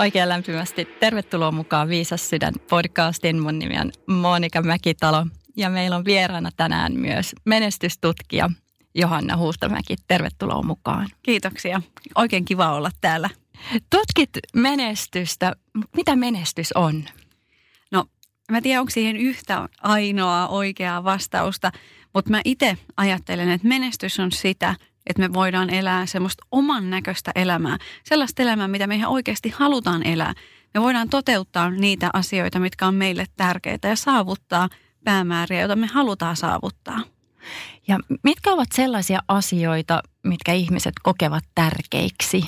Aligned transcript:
Oikein 0.00 0.28
lämpimästi 0.28 0.84
tervetuloa 0.84 1.52
mukaan 1.52 1.88
Viisas 1.88 2.30
sydän 2.30 2.54
podcastin. 2.70 3.38
Mun 3.38 3.58
nimi 3.58 3.78
on 3.78 3.92
Monika 4.16 4.62
Mäkitalo 4.62 5.26
ja 5.56 5.70
meillä 5.70 5.96
on 5.96 6.04
vieraana 6.04 6.50
tänään 6.56 6.92
myös 6.92 7.34
menestystutkija 7.44 8.50
Johanna 8.94 9.36
Huustamäki. 9.36 9.96
Tervetuloa 10.08 10.62
mukaan. 10.62 11.08
Kiitoksia. 11.22 11.82
Oikein 12.14 12.44
kiva 12.44 12.72
olla 12.72 12.90
täällä. 13.00 13.30
Tutkit 13.90 14.30
menestystä. 14.54 15.52
Mitä 15.96 16.16
menestys 16.16 16.72
on? 16.72 17.04
No, 17.90 18.04
mä 18.50 18.56
en 18.56 18.62
tiedä, 18.62 18.80
onko 18.80 18.90
siihen 18.90 19.16
yhtä 19.16 19.68
ainoa 19.82 20.48
oikeaa 20.48 21.04
vastausta, 21.04 21.72
mutta 22.14 22.30
mä 22.30 22.40
itse 22.44 22.78
ajattelen, 22.96 23.50
että 23.50 23.68
menestys 23.68 24.20
on 24.20 24.32
sitä, 24.32 24.74
että 25.06 25.22
me 25.22 25.32
voidaan 25.32 25.70
elää 25.70 26.06
semmoista 26.06 26.46
oman 26.50 26.90
näköistä 26.90 27.32
elämää. 27.34 27.78
Sellaista 28.04 28.42
elämää, 28.42 28.68
mitä 28.68 28.86
me 28.86 28.94
ihan 28.94 29.10
oikeasti 29.10 29.48
halutaan 29.56 30.06
elää. 30.06 30.34
Me 30.74 30.80
voidaan 30.80 31.08
toteuttaa 31.08 31.70
niitä 31.70 32.10
asioita, 32.12 32.60
mitkä 32.60 32.86
on 32.86 32.94
meille 32.94 33.26
tärkeitä 33.36 33.88
ja 33.88 33.96
saavuttaa 33.96 34.68
päämääriä, 35.04 35.60
joita 35.60 35.76
me 35.76 35.86
halutaan 35.86 36.36
saavuttaa. 36.36 37.00
Ja 37.88 37.98
mitkä 38.22 38.52
ovat 38.52 38.68
sellaisia 38.74 39.20
asioita, 39.28 40.02
mitkä 40.22 40.52
ihmiset 40.52 40.94
kokevat 41.02 41.44
tärkeiksi? 41.54 42.44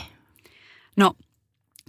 No, 0.97 1.15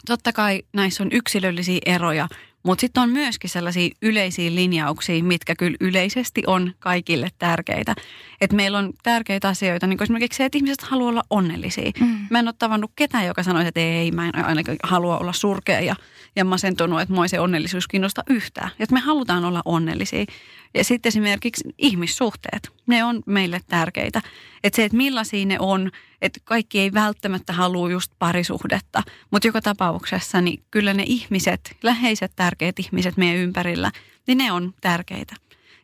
totta 0.07 0.33
kai 0.33 0.63
näissä 0.73 1.03
on 1.03 1.09
yksilöllisiä 1.11 1.79
eroja, 1.85 2.27
mutta 2.63 2.81
sitten 2.81 3.03
on 3.03 3.09
myöskin 3.09 3.49
sellaisia 3.49 3.95
yleisiä 4.01 4.55
linjauksia, 4.55 5.23
mitkä 5.23 5.55
kyllä 5.55 5.77
yleisesti 5.79 6.43
on 6.47 6.73
kaikille 6.79 7.29
tärkeitä. 7.39 7.95
Et 8.41 8.53
meillä 8.53 8.77
on 8.77 8.93
tärkeitä 9.03 9.47
asioita, 9.47 9.87
niin 9.87 9.97
kuin 9.97 10.05
esimerkiksi 10.05 10.37
se, 10.37 10.45
että 10.45 10.57
ihmiset 10.57 10.81
haluaa 10.81 11.09
olla 11.09 11.23
onnellisia. 11.29 11.91
Mm. 11.99 12.27
Mä 12.29 12.39
en 12.39 12.47
ole 12.47 12.55
tavannut 12.59 12.91
ketään, 12.95 13.25
joka 13.25 13.43
sanoisi, 13.43 13.67
että 13.67 13.79
ei, 13.79 14.11
mä 14.11 14.25
en 14.25 14.45
ainakaan 14.45 14.77
halua 14.83 15.17
olla 15.17 15.33
surkea 15.33 15.79
ja, 15.79 15.95
ja 16.35 16.45
masentunut, 16.45 17.01
että 17.01 17.13
mua 17.13 17.27
se 17.27 17.39
onnellisuus 17.39 17.87
kiinnosta 17.87 18.23
yhtään. 18.29 18.69
Että 18.79 18.93
me 18.93 18.99
halutaan 18.99 19.45
olla 19.45 19.61
onnellisia. 19.65 20.25
Ja 20.73 20.83
sitten 20.83 21.07
esimerkiksi 21.07 21.63
ihmissuhteet, 21.77 22.69
ne 22.87 23.03
on 23.03 23.23
meille 23.25 23.61
tärkeitä. 23.67 24.21
Että 24.63 24.75
se, 24.75 24.83
että 24.83 24.97
millaisia 24.97 25.45
ne 25.45 25.59
on, 25.59 25.91
että 26.23 26.39
kaikki 26.43 26.79
ei 26.79 26.93
välttämättä 26.93 27.53
halua 27.53 27.91
just 27.91 28.11
parisuhdetta, 28.19 29.03
mutta 29.31 29.47
joka 29.47 29.61
tapauksessa 29.61 30.41
niin 30.41 30.63
kyllä 30.71 30.93
ne 30.93 31.03
ihmiset, 31.05 31.77
läheiset 31.83 32.31
tärkeät 32.35 32.79
ihmiset 32.79 33.17
meidän 33.17 33.37
ympärillä, 33.37 33.91
niin 34.27 34.37
ne 34.37 34.51
on 34.51 34.73
tärkeitä. 34.81 35.35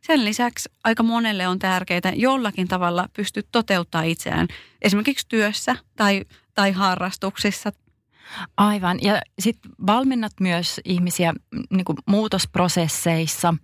Sen 0.02 0.26
lisäksi 0.26 0.70
aika 0.84 1.04
monelle 1.04 1.48
on 1.48 1.60
tärkeää 1.60 2.14
jollakin 2.16 2.67
tavalla 2.67 3.10
pystyä 3.14 3.44
toteuttaa 3.52 4.02
itseään, 4.02 4.48
esimerkiksi 4.82 5.28
työssä 5.30 5.76
tai, 5.95 6.26
tai 6.54 6.72
harrastuksissa. 6.72 7.72
Aivan. 8.58 9.00
Ja 9.02 9.22
sitten 9.40 9.72
valmennat 9.88 10.34
myös 10.40 10.82
ihmisiä 10.86 11.34
niin 11.70 11.86
muutosprosesseissa– 12.06 13.54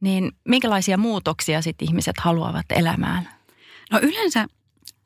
niin 0.00 0.32
minkälaisia 0.48 0.98
muutoksia 0.98 1.62
sitten 1.62 1.88
ihmiset 1.88 2.16
haluavat 2.20 2.66
elämään? 2.70 3.28
No 3.92 3.98
yleensä 4.02 4.46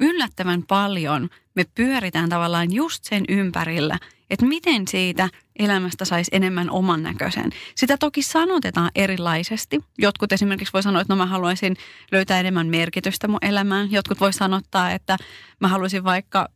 yllättävän 0.03 0.63
paljon 0.63 1.29
me 1.55 1.65
pyöritään 1.75 2.29
tavallaan 2.29 2.73
just 2.73 3.05
sen 3.05 3.25
ympärillä, 3.29 3.99
että 4.31 4.47
miten 4.47 4.89
siitä 4.89 5.29
elämästä 5.59 6.05
saisi 6.05 6.31
enemmän 6.35 6.71
oman 6.71 7.03
näköisen. 7.03 7.51
Sitä 7.75 7.97
toki 7.97 8.23
sanotetaan 8.23 8.91
erilaisesti. 8.95 9.81
Jotkut 9.99 10.33
esimerkiksi 10.33 10.73
voi 10.73 10.83
sanoa, 10.83 11.01
että 11.01 11.13
no 11.13 11.17
mä 11.17 11.27
haluaisin 11.27 11.77
löytää 12.13 12.41
enemmän 12.41 12.67
merkitystä 12.67 13.29
mun 13.29 13.39
elämään. 13.43 13.93
Jotkut 13.93 14.21
voi 14.21 14.33
sanottaa, 14.33 14.91
että 14.91 15.17
mä 15.61 15.69
haluaisin 15.69 16.05
vaikka 16.05 16.49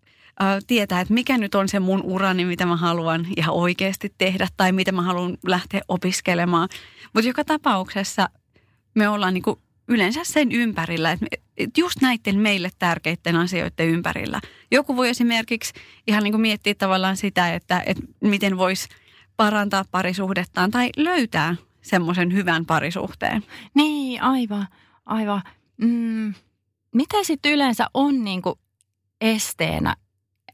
tietää, 0.66 1.00
että 1.00 1.14
mikä 1.14 1.38
nyt 1.38 1.54
on 1.54 1.68
se 1.68 1.80
mun 1.80 2.02
urani, 2.02 2.44
mitä 2.44 2.66
mä 2.66 2.76
haluan 2.76 3.26
ihan 3.36 3.54
oikeasti 3.54 4.14
tehdä 4.18 4.48
tai 4.56 4.72
mitä 4.72 4.92
mä 4.92 5.02
haluan 5.02 5.36
lähteä 5.46 5.80
opiskelemaan. 5.88 6.68
Mutta 7.14 7.28
joka 7.28 7.44
tapauksessa 7.44 8.28
me 8.94 9.08
ollaan 9.08 9.34
niinku 9.34 9.62
yleensä 9.88 10.20
sen 10.24 10.52
ympärillä, 10.52 11.12
että 11.56 11.80
just 11.80 12.00
näiden 12.00 12.38
meille 12.38 12.70
tärkeiden 12.78 13.36
asioiden 13.36 13.88
ympärillä. 13.88 14.40
Joku 14.70 14.96
voi 14.96 15.08
esimerkiksi 15.08 15.72
ihan 16.06 16.22
niin 16.22 16.32
kuin 16.32 16.40
miettiä 16.40 16.74
tavallaan 16.74 17.16
sitä, 17.16 17.54
että, 17.54 17.82
että 17.86 18.02
miten 18.20 18.56
voisi 18.56 18.88
parantaa 19.36 19.84
parisuhdettaan 19.90 20.70
tai 20.70 20.90
löytää 20.96 21.56
semmoisen 21.82 22.32
hyvän 22.32 22.66
parisuhteen. 22.66 23.42
Niin, 23.74 24.22
aivan, 24.22 24.66
aivan. 25.06 25.42
Mm, 25.76 26.34
mitä 26.94 27.16
sitten 27.22 27.52
yleensä 27.52 27.86
on 27.94 28.24
niin 28.24 28.42
kuin 28.42 28.58
esteenä 29.20 29.96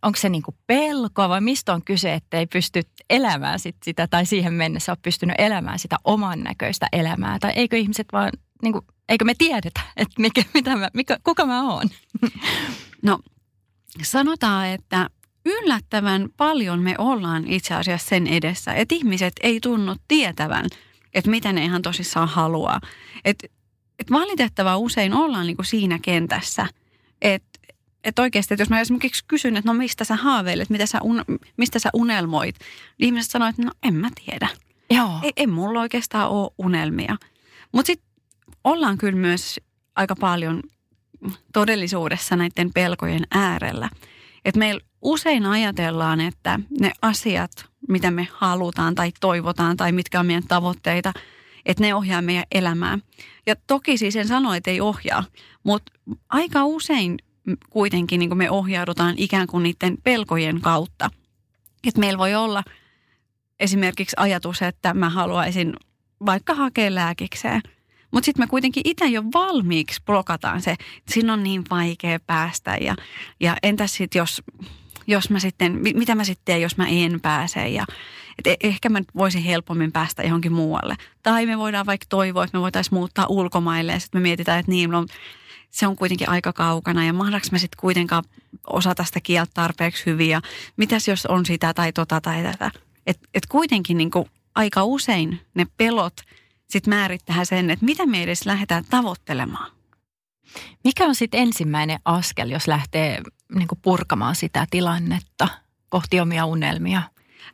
onko 0.03 0.19
se 0.19 0.29
niin 0.29 0.43
kuin 0.43 0.57
pelko 0.67 1.29
vai 1.29 1.41
mistä 1.41 1.75
on 1.75 1.85
kyse, 1.85 2.15
että 2.15 2.39
ei 2.39 2.47
pysty 2.47 2.83
elämään 3.11 3.59
sit 3.59 3.77
sitä 3.85 4.07
tai 4.07 4.27
siihen 4.27 4.53
mennessä 4.53 4.93
ole 4.93 4.99
pystynyt 5.03 5.37
elämään 5.39 5.79
sitä 5.79 5.97
oman 6.05 6.41
näköistä 6.41 6.87
elämää? 6.93 7.39
Tai 7.39 7.53
eikö 7.57 7.77
ihmiset 7.77 8.07
vaan, 8.13 8.33
niin 8.63 8.73
kuin, 8.73 8.87
eikö 9.09 9.25
me 9.25 9.35
tiedetä, 9.39 9.81
että 9.97 10.15
mikä, 10.19 10.43
mitä 10.55 10.77
mä, 10.77 10.91
mikä, 10.95 11.19
kuka 11.25 11.47
mä 11.47 11.73
oon? 11.73 11.91
No 13.03 13.19
sanotaan, 14.03 14.69
että 14.69 15.11
yllättävän 15.47 16.29
paljon 16.37 16.83
me 16.83 16.95
ollaan 16.99 17.47
itse 17.47 17.75
asiassa 17.75 18.09
sen 18.09 18.27
edessä, 18.27 18.75
että 18.75 18.95
ihmiset 18.95 19.33
ei 19.43 19.61
tunnu 19.61 19.97
tietävän, 20.09 20.67
että 21.15 21.31
mitä 21.31 21.53
ne 21.53 21.65
ihan 21.65 21.83
tosissaan 21.83 22.29
haluaa. 22.29 22.81
Että 23.25 23.47
et 23.99 24.11
valitettavaa 24.11 24.77
usein 24.77 25.15
ollaan 25.15 25.47
niin 25.47 25.57
kuin 25.57 25.67
siinä 25.67 25.99
kentässä, 26.03 26.67
että 27.23 27.53
että 28.05 28.23
oikeasti, 28.23 28.55
että 28.55 28.63
jos 28.63 28.71
mä 28.71 28.81
esimerkiksi 28.81 29.25
kysyn, 29.29 29.57
että 29.57 29.71
no 29.71 29.75
mistä 29.75 30.05
sä 30.05 30.17
haaveilet, 30.17 30.71
mitä 30.71 30.87
sä 30.87 30.99
un, 31.03 31.25
mistä 31.57 31.79
sä 31.79 31.91
unelmoit, 31.95 32.59
niin 32.99 33.07
ihmiset 33.07 33.31
sanoo, 33.31 33.49
että 33.49 33.63
no 33.63 33.73
en 33.83 33.95
mä 33.95 34.09
tiedä. 34.25 34.49
Joo. 34.91 35.19
Ei, 35.23 35.33
ei 35.37 35.47
mulla 35.47 35.81
oikeastaan 35.81 36.31
ole 36.31 36.51
unelmia. 36.59 37.17
Mutta 37.73 37.87
sitten 37.87 38.12
ollaan 38.65 38.99
kyllä 38.99 39.19
myös 39.19 39.61
aika 39.97 40.17
paljon 40.17 40.63
todellisuudessa 41.53 42.37
näiden 42.37 42.73
pelkojen 42.75 43.27
äärellä. 43.31 43.89
Että 44.45 44.59
meillä 44.59 44.81
usein 45.03 45.47
ajatellaan, 45.47 46.21
että 46.21 46.61
ne 46.81 46.93
asiat, 47.03 47.51
mitä 47.89 48.11
me 48.11 48.29
halutaan 48.33 48.95
tai 48.95 49.13
toivotaan 49.21 49.77
tai 49.77 49.93
mitkä 49.93 50.21
on 50.21 50.27
meidän 50.27 50.47
tavoitteita, 50.49 51.13
että 51.67 51.83
ne 51.83 51.95
ohjaa 51.95 52.23
meidän 52.23 52.45
elämää. 52.53 52.99
Ja 53.47 53.57
toki 53.67 53.99
siis 53.99 54.17
en 54.17 54.29
sano, 54.29 54.55
että 54.55 54.71
ei 54.71 54.81
ohjaa, 54.81 55.25
mutta 55.65 55.93
aika 56.29 56.65
usein 56.65 57.17
kuitenkin 57.71 58.19
niin 58.19 58.37
me 58.37 58.51
ohjaudutaan 58.51 59.15
ikään 59.19 59.47
kuin 59.47 59.63
niiden 59.63 59.97
pelkojen 60.05 60.61
kautta. 60.61 61.11
Että 61.87 62.01
meillä 62.01 62.19
voi 62.19 62.35
olla 62.35 62.63
esimerkiksi 63.61 64.17
ajatus, 64.19 64.63
että 64.63 64.95
mä 64.95 65.11
haluaisin 65.11 65.73
vaikka 66.27 66.55
hakea 66.55 66.95
lääkikseen. 66.95 67.63
Mutta 68.13 68.25
sitten 68.25 68.43
me 68.43 68.47
kuitenkin 68.47 68.83
itse 68.87 69.07
jo 69.07 69.23
valmiiksi 69.35 70.03
blokataan 70.07 70.63
se, 70.63 70.71
että 70.71 71.13
siinä 71.13 71.33
on 71.33 71.43
niin 71.43 71.65
vaikea 71.71 72.21
päästä 72.27 72.77
ja, 72.81 72.97
ja 73.41 73.57
entäs 73.63 73.95
sitten 73.95 74.21
jos, 74.21 74.43
jos 75.07 75.31
mä 75.31 75.39
sitten, 75.39 75.79
mitä 75.95 76.15
mä 76.15 76.25
sitten 76.25 76.45
teen, 76.45 76.63
jos 76.63 76.77
mä 76.77 76.87
en 76.87 77.21
pääse 77.21 77.69
ja 77.69 77.85
et 78.39 78.47
e, 78.47 78.67
ehkä 78.69 78.89
mä 78.89 79.01
voisin 79.15 79.43
helpommin 79.43 79.93
päästä 79.93 80.23
johonkin 80.23 80.53
muualle. 80.53 80.97
Tai 81.23 81.47
me 81.47 81.59
voidaan 81.59 81.87
vaikka 81.87 82.07
toivoa, 82.09 82.45
että 82.45 82.59
me 82.59 82.63
voitaisiin 82.63 82.95
muuttaa 82.95 83.27
ulkomaille 83.29 83.93
ja 83.93 84.01
sitten 84.01 84.21
me 84.21 84.23
mietitään, 84.23 84.61
että 84.61 84.73
niin, 84.73 84.91
no, 84.91 85.07
se 85.71 85.87
on 85.87 85.97
kuitenkin 85.97 86.29
aika 86.29 86.53
kaukana 86.53 87.05
ja 87.05 87.13
mahdaanko 87.13 87.47
mä 87.53 87.59
sitten 87.59 87.81
kuitenkaan 87.81 88.25
osata 88.67 89.05
sitä 89.05 89.21
kieltä 89.23 89.51
tarpeeksi 89.55 90.07
hyvin 90.07 90.29
ja 90.29 90.41
mitäs 90.77 91.09
jos 91.09 91.27
on 91.27 91.47
sitä 91.47 91.75
tai 91.75 91.93
tota 91.93 92.21
tai 92.21 92.43
tätä. 92.43 92.71
Että 93.07 93.29
et 93.35 93.47
kuitenkin 93.47 93.97
niin 93.97 94.11
kuin 94.11 94.25
aika 94.55 94.85
usein 94.85 95.41
ne 95.55 95.67
pelot 95.77 96.15
sitten 96.73 96.95
määrittää 96.95 97.45
sen, 97.45 97.71
että 97.71 97.85
mitä 97.85 98.07
me 98.07 98.23
edes 98.23 98.47
lähdetään 98.47 98.85
tavoittelemaan. 98.91 99.73
Mikä 100.85 101.05
on 101.05 101.15
sitten 101.15 101.41
ensimmäinen 101.41 101.99
askel, 102.05 102.51
jos 102.51 102.69
lähtee 102.69 103.23
niin 103.55 103.69
purkamaan 103.83 104.35
sitä 104.37 104.67
tilannetta 104.71 105.49
kohti 105.89 106.21
omia 106.21 106.47
unelmia? 106.47 107.03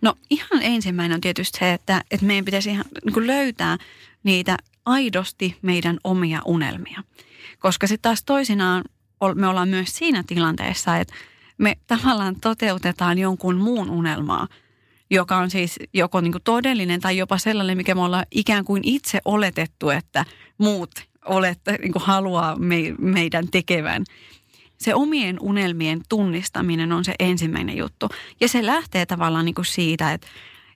No 0.03 0.15
ihan 0.31 0.63
ensimmäinen 0.63 1.15
on 1.15 1.21
tietysti 1.21 1.59
se, 1.59 1.73
että, 1.73 2.05
että 2.11 2.27
meidän 2.27 2.45
pitäisi 2.45 2.71
ihan 2.71 2.85
niin 3.05 3.27
löytää 3.27 3.77
niitä 4.23 4.57
aidosti 4.87 5.59
meidän 5.63 5.99
omia 6.05 6.43
unelmia. 6.45 7.03
Koska 7.59 7.87
sitten 7.87 8.03
taas 8.03 8.23
toisinaan 8.25 8.85
me 9.35 9.47
ollaan 9.47 9.69
myös 9.69 9.97
siinä 9.97 10.25
tilanteessa, 10.27 10.97
että 10.97 11.15
me 11.59 11.77
tavallaan 11.87 12.41
toteutetaan 12.41 13.19
jonkun 13.19 13.57
muun 13.57 13.91
unelmaa, 13.91 14.49
joka 15.11 15.37
on 15.37 15.51
siis 15.51 15.77
joko 15.93 16.21
niin 16.21 16.33
kuin 16.33 16.43
todellinen 16.43 17.01
tai 17.01 17.17
jopa 17.17 17.39
sellainen, 17.39 17.77
mikä 17.77 17.95
me 17.95 18.01
ollaan 18.01 18.27
ikään 18.31 18.65
kuin 18.65 18.83
itse 18.85 19.21
oletettu, 19.25 19.91
että 19.91 20.25
muut 20.59 20.91
olette, 21.25 21.79
niin 21.83 21.93
kuin 21.93 22.03
haluaa 22.03 22.57
me, 22.57 22.95
meidän 22.99 23.49
tekevän. 23.49 24.05
Se 24.79 24.95
omien 24.95 25.37
unelmien 25.41 26.01
tunnistaminen 26.09 26.93
on 26.93 27.05
se 27.05 27.15
ensimmäinen 27.19 27.77
juttu. 27.77 28.09
Ja 28.41 28.49
se 28.49 28.67
lähtee 28.67 29.07
tavallaan 29.07 29.45
niin 29.45 29.55
kuin 29.55 29.65
siitä, 29.65 30.13
että, 30.13 30.27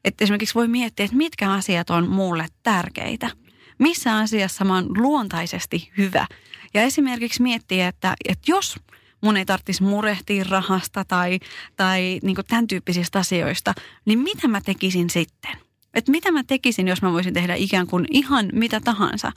että 0.04 0.24
esimerkiksi 0.24 0.54
voi 0.54 0.68
miettiä, 0.68 1.04
että 1.04 1.16
mitkä 1.16 1.52
asiat 1.52 1.90
on 1.90 2.08
mulle 2.08 2.46
tärkeitä. 2.62 3.30
Missä 3.78 4.18
asiassa 4.18 4.64
mä 4.64 4.74
oon 4.74 4.86
luontaisesti 4.98 5.90
hyvä. 5.98 6.26
Ja 6.74 6.82
esimerkiksi 6.82 7.42
miettiä, 7.42 7.88
että, 7.88 8.14
että 8.28 8.52
jos 8.52 8.76
mun 9.22 9.36
ei 9.36 9.44
tarvitsisi 9.44 9.82
murehtia 9.82 10.44
rahasta 10.48 11.04
tai, 11.04 11.40
tai 11.76 12.20
niin 12.22 12.36
tämän 12.48 12.66
tyyppisistä 12.66 13.18
asioista, 13.18 13.74
niin 14.04 14.18
mitä 14.18 14.48
mä 14.48 14.60
tekisin 14.60 15.10
sitten? 15.10 15.52
Että 15.94 16.10
mitä 16.10 16.32
mä 16.32 16.44
tekisin, 16.44 16.88
jos 16.88 17.02
mä 17.02 17.12
voisin 17.12 17.34
tehdä 17.34 17.54
ikään 17.54 17.86
kuin 17.86 18.06
ihan 18.10 18.48
mitä 18.52 18.80
tahansa. 18.80 19.32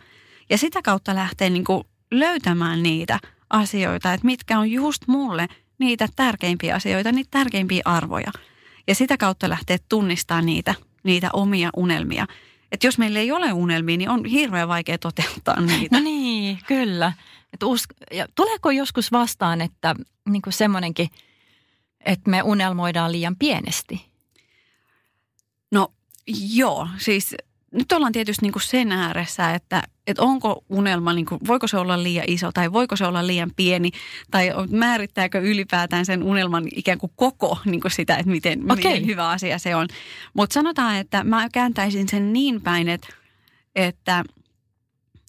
Ja 0.49 0.57
sitä 0.57 0.81
kautta 0.81 1.15
lähtee 1.15 1.49
niin 1.49 1.63
kuin 1.63 1.83
löytämään 2.11 2.83
niitä 2.83 3.19
asioita, 3.49 4.13
että 4.13 4.25
mitkä 4.25 4.59
on 4.59 4.71
just 4.71 5.07
mulle 5.07 5.47
niitä 5.79 6.07
tärkeimpiä 6.15 6.75
asioita, 6.75 7.11
niitä 7.11 7.31
tärkeimpiä 7.31 7.81
arvoja. 7.85 8.31
Ja 8.87 8.95
sitä 8.95 9.17
kautta 9.17 9.49
lähtee 9.49 9.77
tunnistaa 9.89 10.41
niitä, 10.41 10.75
niitä 11.03 11.29
omia 11.33 11.69
unelmia. 11.75 12.27
Että 12.71 12.87
jos 12.87 12.97
meillä 12.97 13.19
ei 13.19 13.31
ole 13.31 13.53
unelmia, 13.53 13.97
niin 13.97 14.09
on 14.09 14.25
hirveän 14.25 14.67
vaikea 14.67 14.97
toteuttaa 14.97 15.61
niitä. 15.61 15.97
No 15.97 16.03
niin, 16.03 16.59
kyllä. 16.67 17.13
Et 17.55 17.63
usk- 17.63 18.15
ja 18.17 18.27
tuleeko 18.35 18.71
joskus 18.71 19.11
vastaan, 19.11 19.61
että 19.61 19.95
niin 20.29 20.41
semmoinenkin, 20.49 21.09
että 22.05 22.29
me 22.29 22.41
unelmoidaan 22.41 23.11
liian 23.11 23.35
pienesti? 23.35 24.05
No 25.71 25.93
joo, 26.27 26.87
siis 26.97 27.35
nyt 27.71 27.91
ollaan 27.91 28.11
tietysti 28.11 28.41
niin 28.41 28.53
kuin 28.53 28.63
sen 28.63 28.91
ääressä, 28.91 29.53
että, 29.53 29.83
että 30.07 30.23
onko 30.23 30.63
unelma, 30.69 31.13
niin 31.13 31.25
kuin, 31.25 31.41
voiko 31.47 31.67
se 31.67 31.77
olla 31.77 32.03
liian 32.03 32.25
iso 32.27 32.51
tai 32.51 32.73
voiko 32.73 32.95
se 32.95 33.05
olla 33.05 33.27
liian 33.27 33.51
pieni 33.55 33.91
tai 34.31 34.51
määrittääkö 34.71 35.39
ylipäätään 35.39 36.05
sen 36.05 36.23
unelman 36.23 36.63
ikään 36.75 36.97
kuin 36.97 37.11
koko 37.15 37.57
niin 37.65 37.81
kuin 37.81 37.91
sitä, 37.91 38.15
että 38.15 38.31
miten, 38.31 38.63
okay. 38.63 38.75
miten 38.75 39.05
hyvä 39.05 39.29
asia 39.29 39.59
se 39.59 39.75
on. 39.75 39.87
Mutta 40.33 40.53
sanotaan, 40.53 40.95
että 40.95 41.23
mä 41.23 41.49
kääntäisin 41.49 42.09
sen 42.09 42.33
niin 42.33 42.61
päin, 42.61 42.89
että, 42.89 43.07
että, 43.75 44.23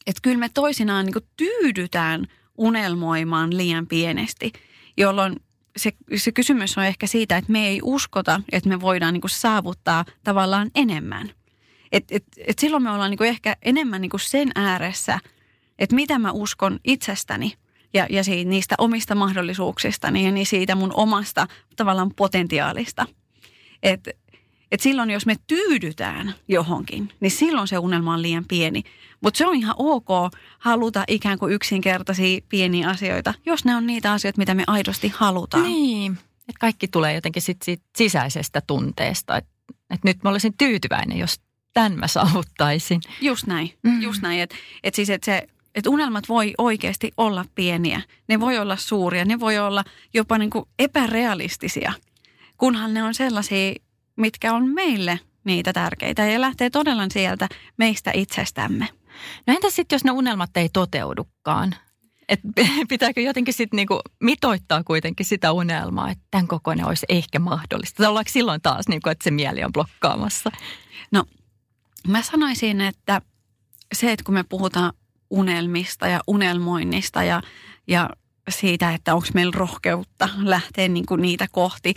että 0.07 0.21
kyllä 0.23 0.39
me 0.39 0.49
toisinaan 0.55 1.07
niin 1.07 1.25
tyydytään 1.37 2.27
unelmoimaan 2.59 3.57
liian 3.57 3.87
pienesti, 3.87 4.53
jolloin 4.97 5.37
se, 5.77 5.93
se 6.17 6.33
kysymys 6.33 6.79
on 6.79 6.85
ehkä 6.85 7.07
siitä, 7.07 7.37
että 7.37 7.53
me 7.53 7.69
ei 7.69 7.81
uskota, 7.83 8.41
että 8.53 8.69
me 8.69 8.81
voidaan 8.81 9.15
niin 9.15 9.23
saavuttaa 9.27 10.05
tavallaan 10.25 10.71
enemmän– 10.75 11.31
et, 11.93 12.05
et, 12.11 12.25
et 12.47 12.59
silloin 12.59 12.83
me 12.83 12.91
ollaan 12.91 13.11
niinku 13.11 13.25
ehkä 13.25 13.57
enemmän 13.63 14.01
niinku 14.01 14.19
sen 14.19 14.51
ääressä, 14.55 15.19
että 15.79 15.97
mitä 15.97 16.19
mä 16.19 16.33
uskon 16.33 16.81
itsestäni 16.85 17.53
ja, 17.95 18.07
ja 18.11 18.25
siitä, 18.25 18.51
niistä 18.51 18.75
omista 18.79 19.15
mahdollisuuksistani 19.15 20.25
ja 20.25 20.33
niin 20.33 20.47
siitä 20.47 20.75
mun 20.75 20.93
omasta 20.95 21.47
tavallaan 21.77 22.11
potentiaalista. 22.17 23.07
Että 23.83 24.11
et 24.77 24.81
silloin 24.83 25.11
jos 25.11 25.27
me 25.27 25.37
tyydytään 25.47 26.35
johonkin, 26.49 27.13
niin 27.21 27.31
silloin 27.31 27.69
se 27.69 27.79
unelma 27.79 28.15
on 28.15 28.23
liian 28.23 28.45
pieni. 28.49 28.83
Mutta 29.21 29.39
se 29.39 29.47
on 29.47 29.55
ihan 29.55 29.75
ok 29.79 30.09
haluta 30.59 31.05
ikään 31.09 31.39
kuin 31.39 31.53
yksinkertaisia 31.53 32.41
pieniä 32.49 32.89
asioita, 32.89 33.35
jos 33.47 33.65
ne 33.65 33.77
on 33.77 33.87
niitä 33.87 34.13
asioita, 34.13 34.39
mitä 34.39 34.55
me 34.55 34.65
aidosti 34.67 35.13
halutaan. 35.17 35.63
Niin, 35.63 36.13
että 36.39 36.61
kaikki 36.61 36.89
tulee 36.89 37.15
jotenkin 37.15 37.43
sit 37.43 37.63
siitä 37.63 37.85
sisäisestä 37.97 38.63
tunteesta. 38.67 39.37
Että 39.37 39.51
et 39.91 40.05
nyt 40.05 40.23
mä 40.23 40.31
olisin 40.31 40.55
tyytyväinen, 40.59 41.19
jos 41.19 41.41
tämän 41.75 41.99
mä 41.99 42.09
saavuttaisin. 42.09 43.01
Just 43.21 43.47
näin, 43.47 43.73
mm. 43.83 44.03
just 44.03 44.23
näin. 44.23 44.41
Että 44.41 44.57
et 44.83 44.95
siis 44.95 45.11
et 45.11 45.25
se, 45.25 45.47
et 45.75 45.87
unelmat 45.87 46.29
voi 46.29 46.55
oikeasti 46.59 47.13
olla 47.17 47.45
pieniä. 47.55 48.03
Ne 48.29 48.41
voi 48.41 48.59
olla 48.59 48.77
suuria, 48.77 49.25
ne 49.25 49.41
voi 49.41 49.59
olla 49.59 49.85
jopa 50.15 50.39
niin 50.39 50.51
kuin 50.51 50.65
epärealistisia, 50.79 51.93
kunhan 52.57 52.95
ne 52.95 53.03
on 53.03 53.15
sellaisia, 53.15 53.75
mitkä 54.17 54.53
on 54.53 54.69
meille 54.69 55.21
niitä 55.45 55.73
tärkeitä 55.73 56.27
ja 56.27 56.41
lähtee 56.41 56.71
todella 56.71 57.07
sieltä 57.13 57.49
meistä 57.77 58.11
itsestämme. 58.15 58.89
No 59.47 59.55
entä 59.55 59.71
sitten, 59.71 59.97
jos 59.97 60.05
ne 60.05 60.11
unelmat 60.11 60.57
ei 60.57 60.69
toteudukaan? 60.69 61.75
Et 62.29 62.41
pitääkö 62.89 63.21
jotenkin 63.21 63.55
sitten 63.55 63.77
niinku 63.77 64.01
mitoittaa 64.21 64.85
kuitenkin 64.85 65.27
sitä 65.27 65.53
unelmaa, 65.53 66.11
että 66.11 66.25
tämän 66.31 66.49
kokoinen 66.49 66.87
olisi 66.87 67.07
ehkä 67.09 67.39
mahdollista? 67.39 67.97
Tai 67.97 68.07
ollaanko 68.07 68.31
silloin 68.33 68.61
taas, 68.61 68.89
niinku, 68.89 69.09
että 69.09 69.25
se 69.25 69.31
mieli 69.31 69.65
on 69.65 69.73
blokkaamassa? 69.73 70.51
No 71.13 71.25
Mä 72.07 72.23
sanoisin, 72.23 72.81
että 72.81 73.23
se, 73.95 74.13
että 74.13 74.25
kun 74.25 74.35
me 74.35 74.45
puhutaan 74.49 74.93
unelmista 75.31 76.09
ja 76.09 76.21
unelmoinnista 76.27 77.23
ja, 77.23 77.43
ja 77.87 78.11
siitä, 78.49 78.95
että 78.95 79.15
onko 79.15 79.27
meillä 79.35 79.53
rohkeutta 79.57 80.29
lähteä 80.37 80.89
niin 80.89 81.07
kuin 81.07 81.23
niitä 81.23 81.47
kohti, 81.51 81.95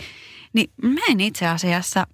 niin 0.52 0.70
mä 0.82 1.00
en 1.10 1.20
itse 1.20 1.46
asiassa 1.46 2.06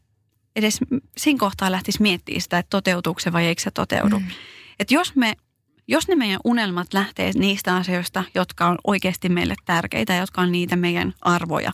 edes 0.56 0.80
siinä 1.16 1.38
kohtaa 1.38 1.72
lähtisi 1.72 2.02
miettimään 2.02 2.40
sitä, 2.40 2.58
että 2.58 2.70
toteutuuko 2.70 3.20
se 3.20 3.32
vai 3.32 3.46
eikö 3.46 3.62
se 3.62 3.70
toteudu. 3.70 4.18
Mm. 4.18 4.26
Että 4.80 4.94
jos, 4.94 5.14
me, 5.14 5.34
jos 5.88 6.08
ne 6.08 6.14
meidän 6.14 6.40
unelmat 6.44 6.94
lähtee 6.94 7.30
niistä 7.34 7.76
asioista, 7.76 8.24
jotka 8.34 8.66
on 8.66 8.78
oikeasti 8.84 9.28
meille 9.28 9.54
tärkeitä, 9.64 10.14
jotka 10.14 10.40
on 10.40 10.52
niitä 10.52 10.76
meidän 10.76 11.14
arvoja, 11.20 11.70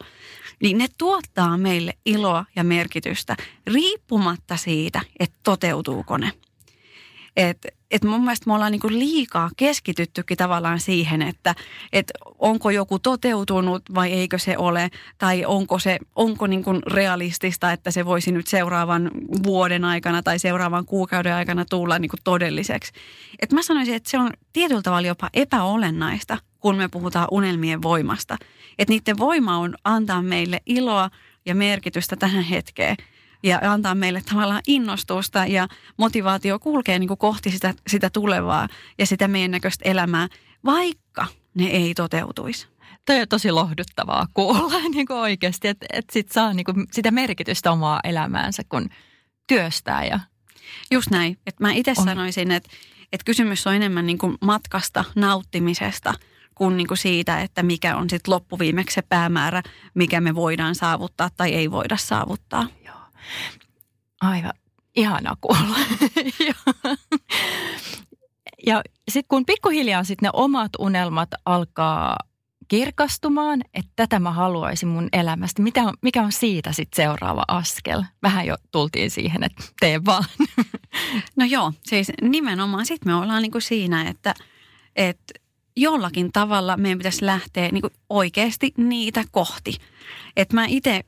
niin 0.63 0.79
ne 0.79 0.87
tuottaa 0.99 1.57
meille 1.59 1.95
iloa 2.07 2.45
ja 2.57 2.65
merkitystä 2.65 3.37
riippumatta 3.67 4.57
siitä, 4.57 5.01
että 5.21 5.39
toteutuuko 5.43 6.19
ne. 6.19 6.33
Et, 7.37 7.67
et 7.93 8.05
mun 8.05 8.21
mielestä 8.21 8.47
me 8.47 8.55
ollaan 8.55 8.73
niinku 8.73 8.89
liikaa 8.91 9.51
keskityttykin 9.57 10.37
tavallaan 10.37 10.81
siihen, 10.81 11.23
että 11.23 11.55
et 11.93 12.13
onko 12.39 12.71
joku 12.71 12.99
toteutunut 12.99 13.83
vai 13.95 14.13
eikö 14.13 14.39
se 14.39 14.59
ole, 14.59 14.91
tai 15.19 15.45
onko 15.45 15.79
se 15.79 15.99
onko 16.17 16.47
niinku 16.47 16.71
realistista, 16.87 17.73
että 17.73 17.91
se 17.91 18.05
voisi 18.05 18.33
nyt 18.33 18.47
seuraavan 18.47 19.11
vuoden 19.43 19.85
aikana 19.85 20.23
tai 20.23 20.39
seuraavan 20.39 20.87
kuukauden 20.87 21.35
aikana 21.35 21.65
tulla 21.65 21.99
niinku 21.99 22.17
todelliseksi. 22.25 22.93
Et 23.43 23.53
mä 23.53 23.63
sanoisin, 23.63 23.95
että 23.95 24.11
se 24.11 24.19
on 24.19 24.31
tietyllä 24.53 24.83
tavalla 24.83 25.09
jopa 25.09 25.31
epäolennaista, 25.35 26.39
kun 26.61 26.77
me 26.77 26.89
puhutaan 26.89 27.29
unelmien 27.31 27.83
voimasta. 27.83 28.37
Että 28.79 28.93
niiden 28.93 29.19
voima 29.19 29.59
on 29.59 29.75
antaa 29.85 30.23
meille 30.23 30.61
iloa 30.67 31.11
ja 31.47 31.55
merkitystä 31.55 32.17
tähän 32.17 32.45
hetkeen 32.45 32.97
ja 33.43 33.59
antaa 33.63 33.95
meille 33.95 34.23
tavallaan 34.31 34.63
innostusta 34.67 35.47
ja 35.47 35.69
motivaatio 35.97 36.59
kulkee 36.59 36.99
niin 36.99 37.09
kuin 37.09 37.19
kohti 37.19 37.51
sitä, 37.51 37.75
sitä 37.87 38.11
tulevaa 38.11 38.69
ja 38.99 39.07
sitä 39.07 39.29
meidän 39.29 39.51
näköistä 39.51 39.89
elämää, 39.89 40.29
vaikka 40.65 41.27
ne 41.55 41.67
ei 41.67 41.95
toteutuisi. 41.95 42.67
Toi 43.07 43.21
on 43.21 43.29
tosi 43.29 43.51
lohduttavaa 43.51 44.27
kuulla 44.35 44.79
niin 44.95 45.07
kuin 45.07 45.19
oikeasti, 45.19 45.69
että, 45.69 45.87
että 45.93 46.13
sit 46.13 46.33
saa 46.33 46.55
niin 46.55 46.65
kuin 46.65 46.87
sitä 46.93 47.11
merkitystä 47.11 47.73
omaa 47.73 48.01
elämäänsä, 48.05 48.63
kun 48.69 48.89
työstää. 49.47 50.05
Ja 50.05 50.21
Just 50.91 51.11
näin. 51.11 51.39
Että 51.47 51.65
mä 51.65 51.73
itse 51.73 51.95
sanoisin, 51.95 52.51
että, 52.51 52.71
että 53.13 53.25
kysymys 53.25 53.67
on 53.67 53.75
enemmän 53.75 54.07
niin 54.07 54.19
kuin 54.19 54.39
matkasta, 54.41 55.05
nauttimisesta– 55.15 56.15
kuin, 56.55 56.77
niin 56.77 56.87
kuin 56.87 56.99
siitä, 56.99 57.41
että 57.41 57.63
mikä 57.63 57.97
on 57.97 58.11
sitten 58.11 58.35
loppuviimeksi 58.35 58.95
se 58.95 59.03
päämäärä, 59.03 59.63
mikä 59.95 60.21
me 60.21 60.35
voidaan 60.35 60.75
saavuttaa 60.75 61.31
tai 61.37 61.55
ei 61.55 61.71
voida 61.71 61.97
saavuttaa. 61.97 62.67
Joo. 62.87 62.97
Aivan 64.21 64.53
ihana 64.97 65.37
kuulla. 65.41 65.77
ja 68.67 68.83
sitten 69.09 69.29
kun 69.29 69.47
pikkuhiljaa 69.47 70.05
sit 70.05 70.21
ne 70.21 70.31
omat 70.33 70.73
unelmat 70.79 71.29
alkaa 71.45 72.17
kirkastumaan, 72.69 73.61
että 73.75 73.93
tätä 73.97 74.19
mä 74.19 74.31
haluaisin 74.31 74.89
mun 74.89 75.09
elämästä. 75.13 75.63
Mitä 75.63 75.83
on, 75.83 75.95
mikä 76.03 76.23
on 76.23 76.33
siitä 76.33 76.73
sitten 76.73 77.05
seuraava 77.05 77.45
askel? 77.49 78.03
Vähän 78.23 78.47
jo 78.47 78.57
tultiin 78.71 79.11
siihen, 79.11 79.45
että 79.45 79.65
tee 79.81 80.05
vaan. 80.05 80.25
No 81.37 81.45
joo, 81.45 81.73
siis 81.83 82.13
nimenomaan 82.23 82.87
sitten 82.87 83.13
me 83.13 83.15
ollaan 83.15 83.43
niinku 83.43 83.61
siinä, 83.61 84.09
että, 84.09 84.35
että 84.97 85.35
jollakin 85.77 86.33
tavalla 86.33 86.77
meidän 86.77 86.99
pitäisi 86.99 87.27
lähteä 87.27 87.69
niin 87.69 87.83
kuin 87.83 87.93
oikeasti 88.09 88.73
niitä 88.77 89.25
kohti. 89.31 89.77
Että 90.37 90.55
mä 90.55 90.65
itse 90.69 91.05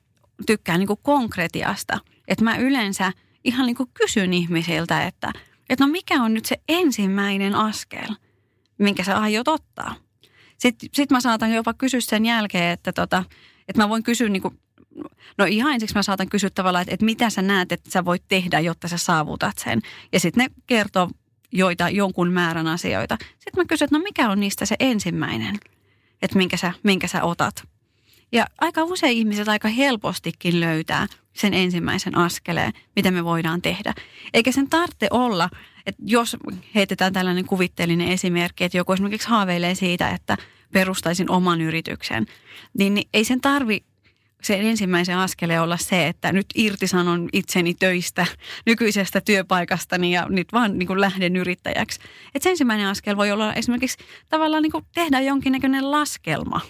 tykkään 0.47 0.81
niin 0.81 0.87
kuin 0.87 1.01
konkretiasta. 1.03 1.99
Että 2.29 2.45
mä 2.45 2.57
yleensä 2.57 3.13
ihan 3.45 3.67
niin 3.67 3.77
kuin 3.77 3.91
kysyn 3.95 4.33
ihmisiltä, 4.35 5.07
että, 5.07 5.33
että 5.71 5.87
no 5.87 5.91
mikä 5.93 6.23
on 6.23 6.35
nyt 6.35 6.45
se 6.45 6.57
ensimmäinen 6.69 7.55
askel, 7.55 8.15
minkä 8.79 9.05
sä 9.05 9.19
aiot 9.19 9.49
ottaa. 9.49 9.95
Sitten 10.59 10.89
sit 10.93 11.11
mä 11.11 11.21
saatan 11.21 11.53
jopa 11.53 11.75
kysyä 11.75 12.01
sen 12.01 12.27
jälkeen, 12.27 12.73
että, 12.73 12.93
tota, 12.93 13.25
että 13.69 13.83
mä 13.83 13.89
voin 13.89 14.03
kysyä 14.03 14.29
niin 14.29 14.43
kuin, 14.43 14.59
No 15.39 15.45
ihan 15.45 15.73
ensiksi 15.73 15.95
mä 15.95 16.03
saatan 16.03 16.29
kysyä 16.29 16.51
tavallaan, 16.51 16.83
että, 16.83 16.95
että 16.95 17.05
mitä 17.05 17.31
sä 17.31 17.43
näet, 17.43 17.73
että 17.73 17.91
sä 17.91 18.05
voit 18.05 18.23
tehdä, 18.29 18.61
jotta 18.61 18.89
sä 18.89 18.99
saavutat 18.99 19.59
sen. 19.59 19.81
Ja 20.13 20.21
sitten 20.21 20.45
ne 20.45 20.55
kertoo 20.67 21.11
joita, 21.53 21.89
jonkun 21.89 22.33
määrän 22.33 22.67
asioita. 22.67 23.17
Sitten 23.21 23.57
mä 23.57 23.65
kysyn, 23.65 23.87
että 23.87 23.99
no 23.99 24.03
mikä 24.03 24.31
on 24.31 24.41
niistä 24.41 24.67
se 24.67 24.77
ensimmäinen, 24.81 25.59
että 26.23 26.37
minkä 26.39 26.57
sä, 26.57 26.73
minkä 26.83 27.07
sä 27.07 27.23
otat. 27.23 27.69
Ja 28.33 28.47
aika 28.61 28.85
usein 28.85 29.17
ihmiset 29.17 29.49
aika 29.49 29.69
helpostikin 29.69 30.61
löytää 30.61 31.07
sen 31.33 31.55
ensimmäisen 31.55 32.19
askeleen, 32.19 32.73
mitä 32.97 33.11
me 33.11 33.25
voidaan 33.25 33.63
tehdä. 33.63 33.95
Eikä 34.35 34.53
sen 34.53 34.69
tarvitse 34.69 35.07
olla, 35.11 35.51
että 35.87 36.03
jos 36.07 36.37
heitetään 36.75 37.13
tällainen 37.13 37.47
kuvitteellinen 37.47 38.09
esimerkki, 38.09 38.65
että 38.65 38.77
joku 38.77 38.93
esimerkiksi 38.93 39.29
haaveilee 39.29 39.75
siitä, 39.75 40.11
että 40.11 40.37
perustaisin 40.73 41.31
oman 41.31 41.61
yrityksen, 41.61 42.27
niin, 42.79 43.03
ei 43.15 43.25
sen 43.25 43.41
tarvi 43.41 43.85
sen 44.43 44.61
ensimmäisen 44.61 45.19
askeleen 45.19 45.63
olla 45.63 45.77
se, 45.77 46.07
että 46.07 46.33
nyt 46.33 46.47
irtisanon 46.55 47.29
itseni 47.33 47.75
töistä 47.75 48.27
nykyisestä 48.67 49.21
työpaikastani 49.21 50.13
ja 50.13 50.27
nyt 50.29 50.53
vaan 50.53 50.79
niin 50.79 50.87
kuin 50.87 51.01
lähden 51.01 51.37
yrittäjäksi. 51.37 52.01
Et 52.35 52.43
se 52.43 52.51
ensimmäinen 52.51 52.87
askel 52.87 53.17
voi 53.17 53.33
olla 53.33 53.55
esimerkiksi 53.55 53.99
tavallaan 54.29 54.63
niin 54.63 54.73
kuin 54.73 54.85
tehdä 54.95 55.21
jonkinnäköinen 55.21 55.91
laskelma 55.91 56.61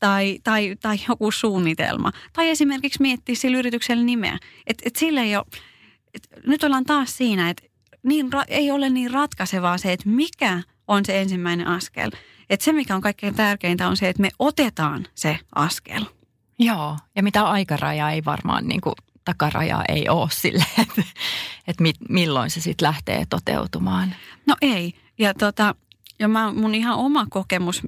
tai, 0.00 0.38
tai, 0.44 0.76
tai 0.82 0.96
joku 1.08 1.30
suunnitelma. 1.30 2.12
Tai 2.32 2.48
esimerkiksi 2.48 3.02
miettiä 3.02 3.34
sillä 3.34 3.58
yrityksellä 3.58 4.04
nimeä. 4.04 4.38
Et, 4.66 4.82
et 4.84 4.96
sille 4.96 5.20
ei 5.20 5.36
ole, 5.36 5.46
et 6.14 6.28
nyt 6.46 6.64
ollaan 6.64 6.84
taas 6.84 7.16
siinä, 7.16 7.50
että 7.50 7.62
niin, 8.02 8.30
ei 8.48 8.70
ole 8.70 8.90
niin 8.90 9.10
ratkaisevaa 9.10 9.78
se, 9.78 9.92
että 9.92 10.08
mikä 10.08 10.62
on 10.88 11.04
se 11.04 11.20
ensimmäinen 11.20 11.66
askel. 11.66 12.10
Että 12.50 12.64
se, 12.64 12.72
mikä 12.72 12.94
on 12.94 13.00
kaikkein 13.00 13.34
tärkeintä, 13.34 13.88
on 13.88 13.96
se, 13.96 14.08
että 14.08 14.22
me 14.22 14.30
otetaan 14.38 15.06
se 15.14 15.38
askel. 15.54 16.04
Joo, 16.58 16.96
ja 17.16 17.22
mitä 17.22 17.44
aikaraja 17.44 18.10
ei 18.10 18.24
varmaan, 18.24 18.68
niin 18.68 18.80
kuin 18.80 18.94
takarajaa 19.24 19.84
ei 19.88 20.08
ole 20.08 20.28
sille, 20.32 20.64
että, 20.82 21.02
että 21.66 21.84
milloin 22.08 22.50
se 22.50 22.60
sitten 22.60 22.86
lähtee 22.86 23.24
toteutumaan. 23.30 24.14
No 24.46 24.56
ei, 24.62 24.94
ja, 25.18 25.34
tota, 25.34 25.74
ja 26.18 26.28
mä, 26.28 26.52
mun 26.52 26.74
ihan 26.74 26.96
oma 26.96 27.26
kokemus 27.30 27.82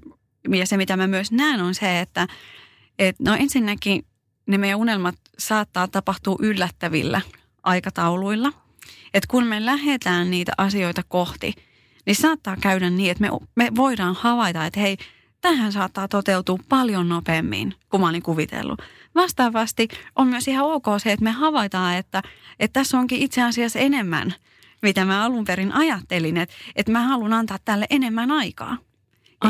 ja 0.50 0.66
se, 0.66 0.76
mitä 0.76 0.96
mä 0.96 1.06
myös 1.06 1.32
näen, 1.32 1.60
on 1.60 1.74
se, 1.74 2.00
että 2.00 2.28
et, 2.98 3.20
no 3.20 3.34
ensinnäkin 3.34 4.04
ne 4.46 4.58
meidän 4.58 4.78
unelmat 4.78 5.14
saattaa 5.38 5.88
tapahtua 5.88 6.36
yllättävillä 6.40 7.20
aikatauluilla. 7.62 8.52
Että 9.14 9.28
kun 9.28 9.44
me 9.44 9.66
lähdetään 9.66 10.30
niitä 10.30 10.52
asioita 10.58 11.02
kohti, 11.08 11.54
niin 12.06 12.16
saattaa 12.16 12.56
käydä 12.60 12.90
niin, 12.90 13.10
että 13.10 13.20
me, 13.20 13.30
me 13.56 13.68
voidaan 13.76 14.14
havaita, 14.14 14.66
että 14.66 14.80
hei, 14.80 14.96
tähän 15.40 15.72
saattaa 15.72 16.08
toteutua 16.08 16.58
paljon 16.68 17.08
nopeammin 17.08 17.74
kuin 17.88 18.00
mä 18.00 18.08
olin 18.08 18.22
kuvitellut. 18.22 18.82
Vastaavasti 19.14 19.88
on 20.16 20.26
myös 20.26 20.48
ihan 20.48 20.66
ok 20.66 20.84
se, 20.98 21.12
että 21.12 21.24
me 21.24 21.30
havaitaan, 21.30 21.96
että, 21.96 22.22
että 22.60 22.80
tässä 22.80 22.98
onkin 22.98 23.22
itse 23.22 23.42
asiassa 23.42 23.78
enemmän, 23.78 24.34
mitä 24.82 25.04
mä 25.04 25.24
alun 25.24 25.44
perin 25.44 25.72
ajattelin, 25.72 26.36
että, 26.36 26.54
että 26.76 26.92
mä 26.92 27.02
haluan 27.02 27.32
antaa 27.32 27.58
tälle 27.64 27.86
enemmän 27.90 28.30
aikaa. 28.30 28.76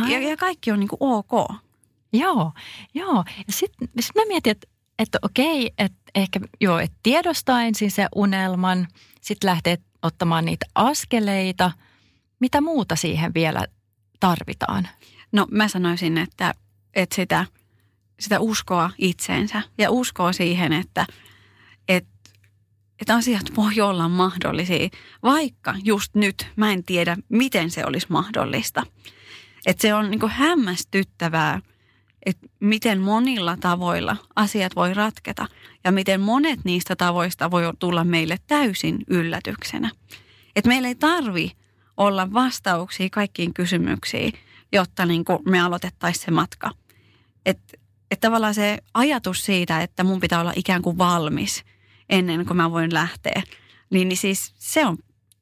Ja, 0.08 0.28
ja 0.28 0.36
kaikki 0.36 0.72
on 0.72 0.80
niin 0.80 0.88
kuin 0.88 0.98
ok. 1.00 1.56
Joo, 2.12 2.52
joo. 2.94 3.24
Sitten 3.48 3.88
sit 4.00 4.14
mä 4.14 4.22
mietin, 4.28 4.50
että, 4.50 4.66
että 4.98 5.18
okei, 5.22 5.70
että 5.78 5.98
ehkä 6.14 6.40
joo, 6.60 6.78
että 6.78 6.96
tiedostaa 7.02 7.62
ensin 7.62 7.90
se 7.90 8.06
unelman, 8.14 8.88
sitten 9.20 9.50
lähtee 9.50 9.78
ottamaan 10.02 10.44
niitä 10.44 10.66
askeleita. 10.74 11.72
Mitä 12.40 12.60
muuta 12.60 12.96
siihen 12.96 13.34
vielä 13.34 13.66
tarvitaan? 14.20 14.88
No 15.32 15.46
mä 15.50 15.68
sanoisin, 15.68 16.18
että, 16.18 16.54
että 16.94 17.16
sitä, 17.16 17.46
sitä 18.20 18.40
uskoa 18.40 18.90
itseensä 18.98 19.62
ja 19.78 19.90
uskoa 19.90 20.32
siihen, 20.32 20.72
että, 20.72 21.06
että, 21.88 22.30
että 23.00 23.14
asiat 23.14 23.56
voi 23.56 23.80
olla 23.80 24.08
mahdollisia, 24.08 24.88
vaikka 25.22 25.74
just 25.84 26.14
nyt 26.14 26.46
mä 26.56 26.72
en 26.72 26.84
tiedä, 26.84 27.16
miten 27.28 27.70
se 27.70 27.84
olisi 27.86 28.06
mahdollista. 28.10 28.82
Että 29.66 29.82
se 29.82 29.94
on 29.94 30.10
niin 30.10 30.28
hämmästyttävää, 30.28 31.60
että 32.26 32.46
miten 32.60 33.00
monilla 33.00 33.56
tavoilla 33.56 34.16
asiat 34.36 34.76
voi 34.76 34.94
ratketa 34.94 35.46
ja 35.84 35.92
miten 35.92 36.20
monet 36.20 36.60
niistä 36.64 36.96
tavoista 36.96 37.50
voi 37.50 37.62
tulla 37.78 38.04
meille 38.04 38.38
täysin 38.46 38.98
yllätyksenä. 39.08 39.90
Että 40.56 40.68
meillä 40.68 40.88
ei 40.88 40.94
tarvi 40.94 41.52
olla 41.96 42.32
vastauksia 42.32 43.08
kaikkiin 43.12 43.54
kysymyksiin, 43.54 44.32
jotta 44.72 45.06
niin 45.06 45.24
me 45.46 45.60
aloitettaisiin 45.60 46.24
se 46.24 46.30
matka. 46.30 46.70
Että 47.46 47.78
et 48.10 48.20
tavallaan 48.20 48.54
se 48.54 48.78
ajatus 48.94 49.44
siitä, 49.44 49.82
että 49.82 50.04
mun 50.04 50.20
pitää 50.20 50.40
olla 50.40 50.52
ikään 50.56 50.82
kuin 50.82 50.98
valmis 50.98 51.64
ennen 52.10 52.46
kuin 52.46 52.56
mä 52.56 52.70
voin 52.70 52.94
lähteä, 52.94 53.42
niin, 53.90 54.08
niin 54.08 54.16
siis 54.16 54.54
se 54.56 54.86
on 54.86 54.98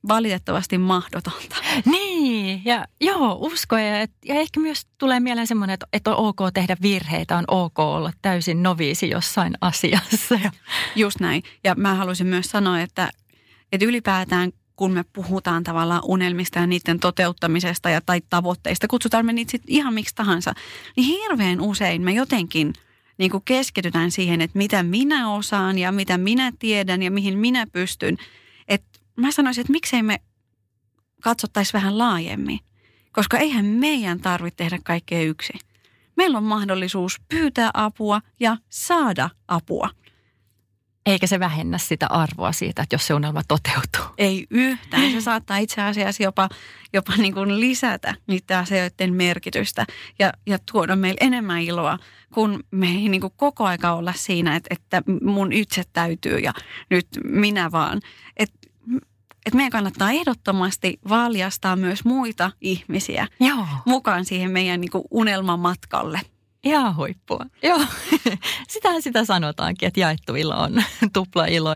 valitettavasti 0.08 0.78
mahdotonta. 0.78 1.56
Niin, 1.84 2.62
ja 2.64 2.86
joo, 3.00 3.38
usko. 3.40 3.78
Ja, 3.78 4.06
ja 4.24 4.34
ehkä 4.34 4.60
myös 4.60 4.86
tulee 4.98 5.20
mieleen 5.20 5.46
semmoinen, 5.46 5.74
että, 5.74 5.86
että 5.92 6.10
on 6.10 6.26
ok 6.26 6.38
tehdä 6.54 6.76
virheitä, 6.82 7.36
on 7.36 7.44
ok 7.48 7.78
olla 7.78 8.12
täysin 8.22 8.62
noviisi 8.62 9.10
jossain 9.10 9.54
asiassa. 9.60 10.40
Just 10.96 11.20
näin. 11.20 11.42
Ja 11.64 11.74
mä 11.74 11.94
haluaisin 11.94 12.26
myös 12.26 12.46
sanoa, 12.46 12.80
että, 12.80 13.10
että 13.72 13.86
ylipäätään 13.86 14.52
kun 14.76 14.92
me 14.92 15.04
puhutaan 15.12 15.64
tavallaan 15.64 16.02
unelmista 16.04 16.58
ja 16.58 16.66
niiden 16.66 17.00
toteuttamisesta 17.00 17.90
ja, 17.90 18.00
tai 18.00 18.20
tavoitteista, 18.30 18.88
kutsutaan 18.88 19.26
me 19.26 19.32
niitä 19.32 19.58
ihan 19.66 19.94
miksi 19.94 20.14
tahansa, 20.14 20.52
niin 20.96 21.06
hirveän 21.06 21.60
usein 21.60 22.02
me 22.02 22.12
jotenkin 22.12 22.72
niin 23.18 23.30
kuin 23.30 23.42
keskitytään 23.44 24.10
siihen, 24.10 24.40
että 24.40 24.58
mitä 24.58 24.82
minä 24.82 25.32
osaan 25.32 25.78
ja 25.78 25.92
mitä 25.92 26.18
minä 26.18 26.52
tiedän 26.58 27.02
ja 27.02 27.10
mihin 27.10 27.38
minä 27.38 27.66
pystyn. 27.72 28.16
Mä 29.16 29.30
sanoisin, 29.30 29.60
että 29.60 29.72
miksei 29.72 30.02
me 30.02 30.20
katsottaisiin 31.22 31.72
vähän 31.72 31.98
laajemmin, 31.98 32.58
koska 33.12 33.38
eihän 33.38 33.64
meidän 33.64 34.20
tarvitse 34.20 34.56
tehdä 34.56 34.78
kaikkea 34.84 35.22
yksin. 35.22 35.60
Meillä 36.16 36.38
on 36.38 36.44
mahdollisuus 36.44 37.20
pyytää 37.28 37.70
apua 37.74 38.20
ja 38.40 38.56
saada 38.68 39.30
apua. 39.48 39.90
Eikä 41.06 41.26
se 41.26 41.40
vähennä 41.40 41.78
sitä 41.78 42.06
arvoa 42.06 42.52
siitä, 42.52 42.82
että 42.82 42.94
jos 42.94 43.06
se 43.06 43.14
unelma 43.14 43.42
toteutuu. 43.48 44.14
Ei 44.18 44.46
yhtään. 44.50 45.12
Se 45.12 45.20
saattaa 45.20 45.56
itse 45.56 45.82
asiassa 45.82 46.22
jopa, 46.22 46.48
jopa 46.92 47.12
niin 47.16 47.34
kuin 47.34 47.60
lisätä 47.60 48.14
niiden 48.26 48.58
asioiden 48.58 49.14
merkitystä 49.14 49.86
ja, 50.18 50.32
ja 50.46 50.58
tuoda 50.72 50.96
meille 50.96 51.18
enemmän 51.20 51.60
iloa, 51.60 51.98
kun 52.34 52.64
me 52.70 52.86
ei 52.86 53.08
niin 53.08 53.20
kuin 53.20 53.32
koko 53.36 53.64
aika 53.64 53.92
olla 53.92 54.12
siinä, 54.16 54.56
että, 54.56 54.74
että 54.74 55.02
mun 55.22 55.52
itse 55.52 55.82
täytyy 55.92 56.38
ja 56.38 56.52
nyt 56.90 57.06
minä 57.24 57.70
vaan. 57.72 58.00
Et 58.36 58.52
että 59.46 59.56
meidän 59.56 59.70
kannattaa 59.70 60.10
ehdottomasti 60.10 60.98
valjastaa 61.08 61.76
myös 61.76 62.04
muita 62.04 62.50
ihmisiä 62.60 63.28
Joo. 63.40 63.66
mukaan 63.84 64.24
siihen 64.24 64.50
meidän 64.50 64.80
niin 64.80 64.90
kuin 64.90 65.04
unelmamatkalle. 65.10 66.20
Ihan 66.64 66.96
huippua. 66.96 67.46
Joo, 67.62 67.80
sitähän 68.72 69.02
sitä 69.02 69.24
sanotaankin, 69.24 69.86
että 69.86 70.00
jaettu 70.00 70.34
ilo 70.34 70.56
on 70.56 70.82
tupla 71.12 71.46
ilo. 71.46 71.74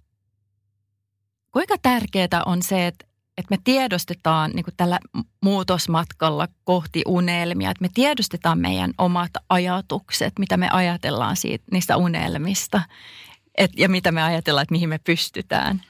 Kuinka 1.52 1.76
tärkeää 1.83 2.42
on 2.47 2.62
se, 2.62 2.87
että, 2.87 3.06
että 3.38 3.54
me 3.54 3.59
tiedostetaan 3.64 4.50
niin 4.50 4.64
kuin 4.64 4.75
tällä 4.76 4.99
muutosmatkalla 5.42 6.49
kohti 6.64 7.02
unelmia, 7.06 7.71
että 7.71 7.83
me 7.83 7.88
tiedostetaan 7.94 8.59
meidän 8.59 8.92
omat 8.99 9.30
ajatukset, 9.49 10.33
mitä 10.38 10.56
me 10.56 10.68
ajatellaan 10.71 11.37
siitä, 11.37 11.64
niistä 11.71 11.97
unelmista 11.97 12.83
et, 13.59 13.71
ja 13.76 13.88
mitä 13.88 14.12
me 14.12 14.23
ajatellaan, 14.23 14.62
että 14.62 14.73
mihin 14.73 14.88
me 14.88 14.99
pystytään. 14.99 15.83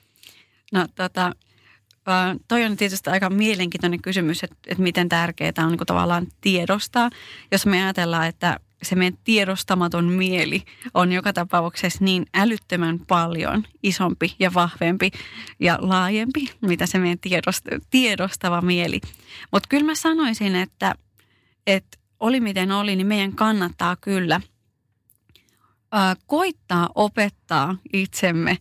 No 0.73 0.87
tota, 0.95 1.33
Uh, 2.09 2.41
toi 2.49 2.65
on 2.65 2.77
tietysti 2.77 3.11
aika 3.11 3.31
mielenkiintoinen 3.31 4.03
kysymys, 4.03 4.45
että, 4.45 4.57
että 4.67 4.83
miten 4.83 5.09
tärkeää 5.09 5.53
on 5.59 5.69
niin 5.69 5.79
kuin 5.79 5.87
tavallaan 5.87 6.27
tiedostaa. 6.41 7.11
Jos 7.53 7.67
me 7.67 7.83
ajatellaan, 7.83 8.27
että 8.27 8.61
se 8.83 8.95
meidän 8.95 9.19
tiedostamaton 9.25 10.05
mieli 10.05 10.63
on 10.95 11.13
joka 11.13 11.33
tapauksessa 11.33 12.05
niin 12.05 12.27
älyttömän 12.35 12.99
paljon 12.99 13.65
isompi 13.83 14.37
ja 14.39 14.55
vahvempi 14.55 15.11
ja 15.61 15.79
laajempi, 15.81 16.51
mitä 16.61 16.87
se 16.87 16.99
meidän 16.99 17.19
tiedost, 17.19 17.65
tiedostava 17.91 18.61
mieli. 18.61 19.01
Mutta 19.53 19.69
kyllä 19.69 19.85
mä 19.85 19.95
sanoisin, 19.95 20.57
että, 20.57 20.95
että 21.67 21.99
oli 22.21 22.41
miten 22.41 22.73
oli, 22.73 22.97
niin 22.97 23.07
meidän 23.07 23.33
kannattaa 23.33 23.97
kyllä 23.97 24.41
uh, 24.45 26.23
koittaa 26.27 26.89
opettaa 26.95 27.77
itsemme 27.93 28.59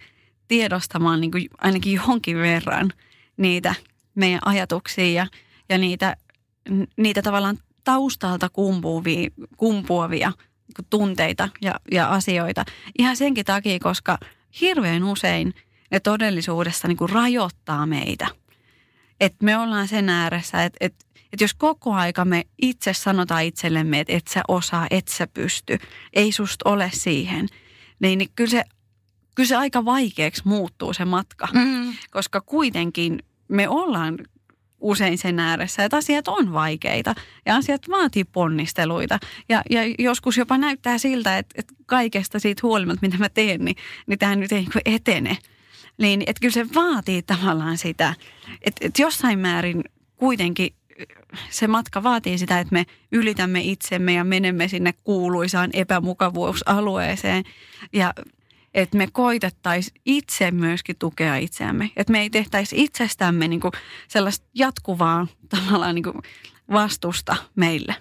tiedostamaan 0.47 1.21
niin 1.21 1.31
kuin 1.31 1.49
ainakin 1.57 2.01
jonkin 2.07 2.37
verran– 2.37 2.93
niitä 3.37 3.75
meidän 4.15 4.39
ajatuksia 4.45 5.13
ja, 5.13 5.27
ja 5.69 5.77
niitä, 5.77 6.15
niitä 6.97 7.21
tavallaan 7.21 7.57
taustalta 7.83 8.49
kumpuavia, 8.49 9.29
kumpuavia 9.57 10.31
tunteita 10.89 11.49
ja, 11.61 11.79
ja 11.91 12.09
asioita. 12.09 12.65
Ihan 12.97 13.17
senkin 13.17 13.45
takia, 13.45 13.79
koska 13.79 14.17
hirveän 14.61 15.03
usein 15.03 15.53
ne 15.91 15.99
todellisuudessa 15.99 16.87
niin 16.87 16.97
kuin 16.97 17.09
rajoittaa 17.09 17.85
meitä. 17.85 18.27
Että 19.19 19.45
me 19.45 19.57
ollaan 19.57 19.87
sen 19.87 20.09
ääressä, 20.09 20.63
että, 20.63 20.77
että, 20.81 21.05
että 21.33 21.43
jos 21.43 21.53
koko 21.53 21.93
aika 21.93 22.25
me 22.25 22.43
itse 22.61 22.93
sanotaan 22.93 23.43
itsellemme, 23.43 23.99
että 23.99 24.13
et 24.13 24.27
sä 24.27 24.41
osaa, 24.47 24.87
et 24.89 25.07
sä 25.07 25.27
pysty, 25.27 25.77
ei 26.13 26.31
susta 26.31 26.69
ole 26.69 26.91
siihen, 26.93 27.47
niin, 27.99 28.17
niin 28.17 28.29
kyllä 28.35 28.51
se 28.51 28.63
kyllä 29.35 29.47
se 29.47 29.55
aika 29.55 29.85
vaikeaksi 29.85 30.41
muuttuu 30.45 30.93
se 30.93 31.05
matka, 31.05 31.47
mm. 31.53 31.93
koska 32.11 32.41
kuitenkin 32.41 33.19
me 33.47 33.69
ollaan 33.69 34.17
usein 34.79 35.17
sen 35.17 35.39
ääressä, 35.39 35.85
että 35.85 35.97
asiat 35.97 36.27
on 36.27 36.53
vaikeita 36.53 37.15
ja 37.45 37.55
asiat 37.55 37.89
vaatii 37.89 38.23
ponnisteluita. 38.23 39.19
Ja, 39.49 39.61
ja 39.69 39.81
joskus 39.99 40.37
jopa 40.37 40.57
näyttää 40.57 40.97
siltä, 40.97 41.37
että, 41.37 41.55
että 41.57 41.73
kaikesta 41.85 42.39
siitä 42.39 42.59
huolimatta, 42.63 42.99
mitä 43.01 43.17
mä 43.17 43.29
teen, 43.29 43.65
niin, 43.65 43.75
niin 44.07 44.19
tämä 44.19 44.35
nyt 44.35 44.51
ei 44.51 44.59
niin 44.59 44.95
etene. 44.95 45.37
Niin, 45.97 46.23
että 46.27 46.39
kyllä 46.41 46.53
se 46.53 46.65
vaatii 46.75 47.21
tavallaan 47.21 47.77
sitä, 47.77 48.13
että, 48.61 48.85
että 48.85 49.01
jossain 49.01 49.39
määrin 49.39 49.83
kuitenkin 50.15 50.75
se 51.49 51.67
matka 51.67 52.03
vaatii 52.03 52.37
sitä, 52.37 52.59
että 52.59 52.73
me 52.73 52.85
ylitämme 53.11 53.61
itsemme 53.61 54.13
ja 54.13 54.23
menemme 54.23 54.67
sinne 54.67 54.93
kuuluisaan 55.03 55.69
epämukavuusalueeseen. 55.73 57.43
Ja 57.93 58.13
että 58.73 58.97
me 58.97 59.07
koitettaisiin 59.11 60.01
itse 60.05 60.51
myöskin 60.51 60.95
tukea 60.99 61.35
itseämme. 61.35 61.91
Että 61.97 62.11
me 62.11 62.21
ei 62.21 62.29
tehtäisi 62.29 62.83
itsestämme 62.83 63.47
niin 63.47 63.59
kuin 63.59 63.71
sellaista 64.07 64.45
jatkuvaa 64.53 65.27
tavallaan 65.55 65.95
niin 65.95 66.03
kuin 66.03 66.21
vastusta 66.71 67.35
meille. 67.55 67.95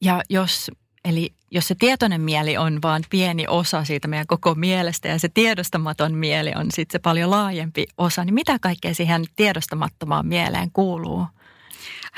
Ja 0.00 0.22
jos, 0.30 0.70
eli 1.04 1.32
jos 1.50 1.68
se 1.68 1.74
tietoinen 1.74 2.20
mieli 2.20 2.56
on 2.56 2.82
vain 2.82 3.04
pieni 3.10 3.44
osa 3.48 3.84
siitä 3.84 4.08
meidän 4.08 4.26
koko 4.26 4.54
mielestä 4.54 5.08
ja 5.08 5.18
se 5.18 5.28
tiedostamaton 5.28 6.14
mieli 6.14 6.52
on 6.56 6.66
sitten 6.70 6.92
se 6.92 6.98
paljon 6.98 7.30
laajempi 7.30 7.86
osa, 7.98 8.24
niin 8.24 8.34
mitä 8.34 8.58
kaikkea 8.58 8.94
siihen 8.94 9.24
tiedostamattomaan 9.36 10.26
mieleen 10.26 10.70
kuuluu? 10.72 11.26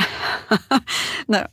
no, 1.28 1.44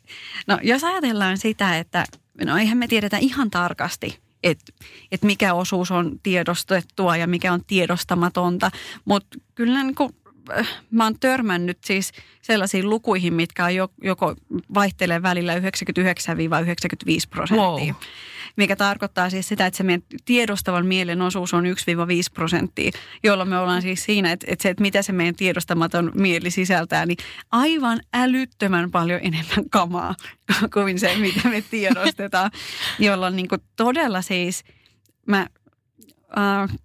no 0.48 0.60
jos 0.64 0.84
ajatellaan 0.84 1.38
sitä, 1.38 1.78
että 1.78 2.06
no 2.46 2.58
eihän 2.58 2.78
me 2.78 2.88
tiedetä 2.88 3.18
ihan 3.18 3.50
tarkasti, 3.50 4.20
että 4.44 4.74
et 5.12 5.24
mikä 5.24 5.54
osuus 5.54 5.92
on 5.92 6.20
tiedostettua 6.24 7.18
ja 7.18 7.28
mikä 7.28 7.54
on 7.54 7.66
tiedostamatonta. 7.68 8.72
Mutta 9.06 9.38
kyllä 9.56 9.84
niin 9.84 9.96
kuin, 9.96 10.16
mä 10.92 11.04
oon 11.04 11.20
törmännyt 11.20 11.78
siis 11.86 12.12
sellaisiin 12.42 12.90
lukuihin, 12.90 13.34
mitkä 13.34 13.66
on 13.66 13.74
joko 14.04 14.36
vaihtelee 14.74 15.22
välillä 15.22 15.56
99-95 15.56 15.60
prosenttia. 17.30 17.94
Wow 17.94 18.04
mikä 18.58 18.76
tarkoittaa 18.76 19.30
siis 19.30 19.48
sitä, 19.48 19.66
että 19.66 19.78
se 19.78 19.84
meidän 19.84 20.04
tiedostavan 20.26 20.86
mielen 20.86 21.22
osuus 21.22 21.54
on 21.54 21.64
1-5 21.66 21.68
prosenttia, 22.34 22.92
jolloin 23.24 23.50
me 23.50 23.58
ollaan 23.58 23.82
siis 23.82 24.04
siinä, 24.04 24.32
että, 24.32 24.46
että 24.50 24.64
se, 24.64 24.70
että 24.70 24.82
mitä 24.82 25.02
se 25.02 25.12
meidän 25.12 25.36
tiedostamaton 25.36 26.12
mieli 26.16 26.52
sisältää, 26.52 27.06
niin 27.06 27.18
aivan 27.52 28.00
älyttömän 28.14 28.92
paljon 28.92 29.20
enemmän 29.24 29.70
kamaa 29.70 30.16
kuin 30.74 31.00
se, 31.00 31.16
mitä 31.18 31.50
me 31.50 31.64
tiedostetaan, 31.70 32.52
jolloin 33.00 33.36
niin 33.36 33.48
todella 33.76 34.22
siis 34.22 34.64
mä 35.26 35.40
äh, 35.40 35.48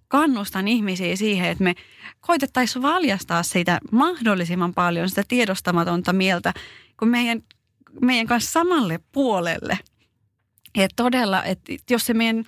kannustan 0.07 0.67
ihmisiä 0.67 1.15
siihen, 1.15 1.49
että 1.49 1.63
me 1.63 1.73
koitettaisiin 2.21 2.81
valjastaa 2.81 3.43
sitä 3.43 3.79
mahdollisimman 3.91 4.73
paljon, 4.73 5.09
sitä 5.09 5.23
tiedostamatonta 5.27 6.13
mieltä, 6.13 6.53
kun 6.99 7.07
meidän, 7.07 7.43
meidän 8.01 8.27
kanssa 8.27 8.51
samalle 8.51 8.99
puolelle– 9.11 9.79
että 10.75 11.03
todella, 11.03 11.43
että 11.43 11.73
jos 11.89 12.05
se 12.05 12.13
meidän 12.13 12.45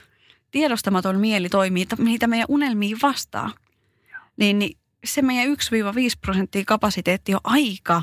tiedostamaton 0.51 1.19
mieli 1.19 1.49
toimii 1.49 1.87
niitä 1.97 2.27
meidän 2.27 2.45
unelmia 2.49 2.97
vastaan, 3.01 3.53
niin, 4.37 4.59
niin 4.59 4.77
se 5.05 5.21
meidän 5.21 5.55
1-5 5.55 5.57
prosenttia 6.21 6.63
kapasiteetti 6.67 7.33
on 7.33 7.39
aika 7.43 8.01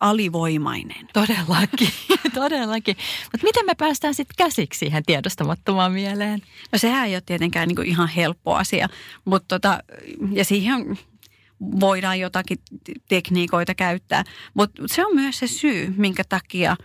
alivoimainen. 0.00 1.08
Todellakin, 1.12 1.90
todellakin. 2.34 2.96
Mutta 3.32 3.46
miten 3.46 3.66
me 3.66 3.74
päästään 3.74 4.14
sitten 4.14 4.34
käsiksi 4.38 4.78
siihen 4.78 5.02
tiedostamattomaan 5.06 5.92
mieleen? 5.92 6.42
No 6.72 6.78
sehän 6.78 7.06
ei 7.06 7.14
ole 7.14 7.22
tietenkään 7.26 7.68
niinku 7.68 7.82
ihan 7.82 8.08
helppo 8.08 8.54
asia, 8.54 8.88
mutta 9.24 9.60
tota, 9.60 9.82
ja 10.32 10.44
siihen 10.44 10.98
voidaan 11.60 12.20
jotakin 12.20 12.58
tekniikoita 13.08 13.74
käyttää. 13.74 14.24
Mutta 14.54 14.82
se 14.86 15.06
on 15.06 15.14
myös 15.14 15.38
se 15.38 15.46
syy, 15.46 15.94
minkä 15.96 16.22
takia 16.28 16.76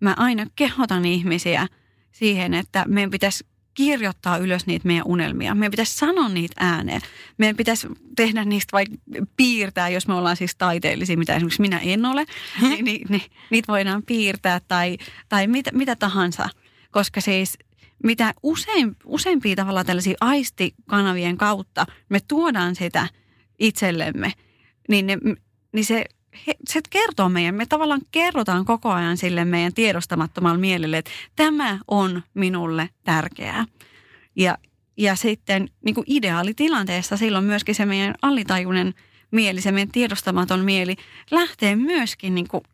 mä 0.00 0.14
aina 0.18 0.46
kehotan 0.56 1.04
ihmisiä– 1.04 1.66
siihen, 2.12 2.54
että 2.54 2.84
meidän 2.88 3.10
pitäisi 3.10 3.44
kirjoittaa 3.74 4.36
ylös 4.36 4.66
niitä 4.66 4.86
meidän 4.86 5.06
unelmia. 5.06 5.54
Meidän 5.54 5.70
pitäisi 5.70 5.94
sanoa 5.94 6.28
niitä 6.28 6.54
ääneen. 6.58 7.00
Meidän 7.38 7.56
pitäisi 7.56 7.88
tehdä 8.16 8.44
niistä 8.44 8.72
vaikka 8.72 8.96
piirtää, 9.36 9.88
jos 9.88 10.08
me 10.08 10.14
ollaan 10.14 10.36
siis 10.36 10.56
taiteellisia, 10.56 11.16
mitä 11.16 11.34
esimerkiksi 11.36 11.60
minä 11.60 11.78
en 11.78 12.04
ole. 12.04 12.24
Niin, 12.60 12.84
niin, 12.84 13.06
niin, 13.08 13.22
niitä 13.50 13.72
voidaan 13.72 14.02
piirtää 14.02 14.60
tai, 14.68 14.98
tai 15.28 15.46
mitä, 15.46 15.70
mitä 15.74 15.96
tahansa. 15.96 16.48
Koska 16.90 17.20
siis 17.20 17.58
mitä 18.04 18.34
usein, 18.42 18.96
useimpia 19.04 19.56
tavalla 19.56 19.84
tällaisia 19.84 20.16
aistikanavien 20.20 21.36
kautta 21.36 21.86
me 22.08 22.20
tuodaan 22.28 22.74
sitä 22.74 23.08
itsellemme, 23.58 24.32
niin, 24.88 25.06
ne, 25.06 25.18
niin 25.72 25.84
se 25.84 26.04
he, 26.46 26.54
se 26.68 26.80
kertoo 26.90 27.28
meidän, 27.28 27.54
me 27.54 27.66
tavallaan 27.66 28.00
kerrotaan 28.10 28.64
koko 28.64 28.90
ajan 28.90 29.16
sille 29.16 29.44
meidän 29.44 29.74
tiedostamattomalle 29.74 30.58
mielelle, 30.58 30.98
että 30.98 31.10
tämä 31.36 31.78
on 31.88 32.22
minulle 32.34 32.88
tärkeää. 33.04 33.64
Ja, 34.36 34.58
ja 34.96 35.16
sitten 35.16 35.68
niin 35.84 35.94
kuin 35.94 36.04
ideaalitilanteessa 36.06 37.16
silloin 37.16 37.44
myöskin 37.44 37.74
se 37.74 37.86
meidän 37.86 38.14
alitajuinen 38.22 38.94
mieli, 39.30 39.60
se 39.60 39.72
meidän 39.72 39.92
tiedostamaton 39.92 40.60
mieli 40.60 40.96
lähtee 41.30 41.76
myöskin 41.76 42.34
niin 42.34 42.48
kuin 42.48 42.64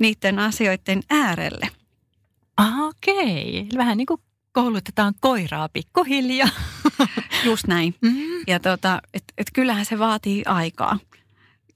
niiden 0.00 0.38
asioiden 0.38 1.02
äärelle. 1.10 1.68
Okei, 2.86 3.66
vähän 3.76 3.98
niin 3.98 4.06
kuin 4.06 4.20
koulutetaan 4.52 5.14
koiraa 5.20 5.68
pikkuhiljaa. 5.68 6.48
Just 7.44 7.66
näin. 7.66 7.94
Mm-hmm. 8.00 8.44
Ja 8.46 8.60
tota, 8.60 9.00
et, 9.14 9.24
et 9.38 9.46
kyllähän 9.52 9.84
se 9.84 9.98
vaatii 9.98 10.42
aikaa. 10.46 10.98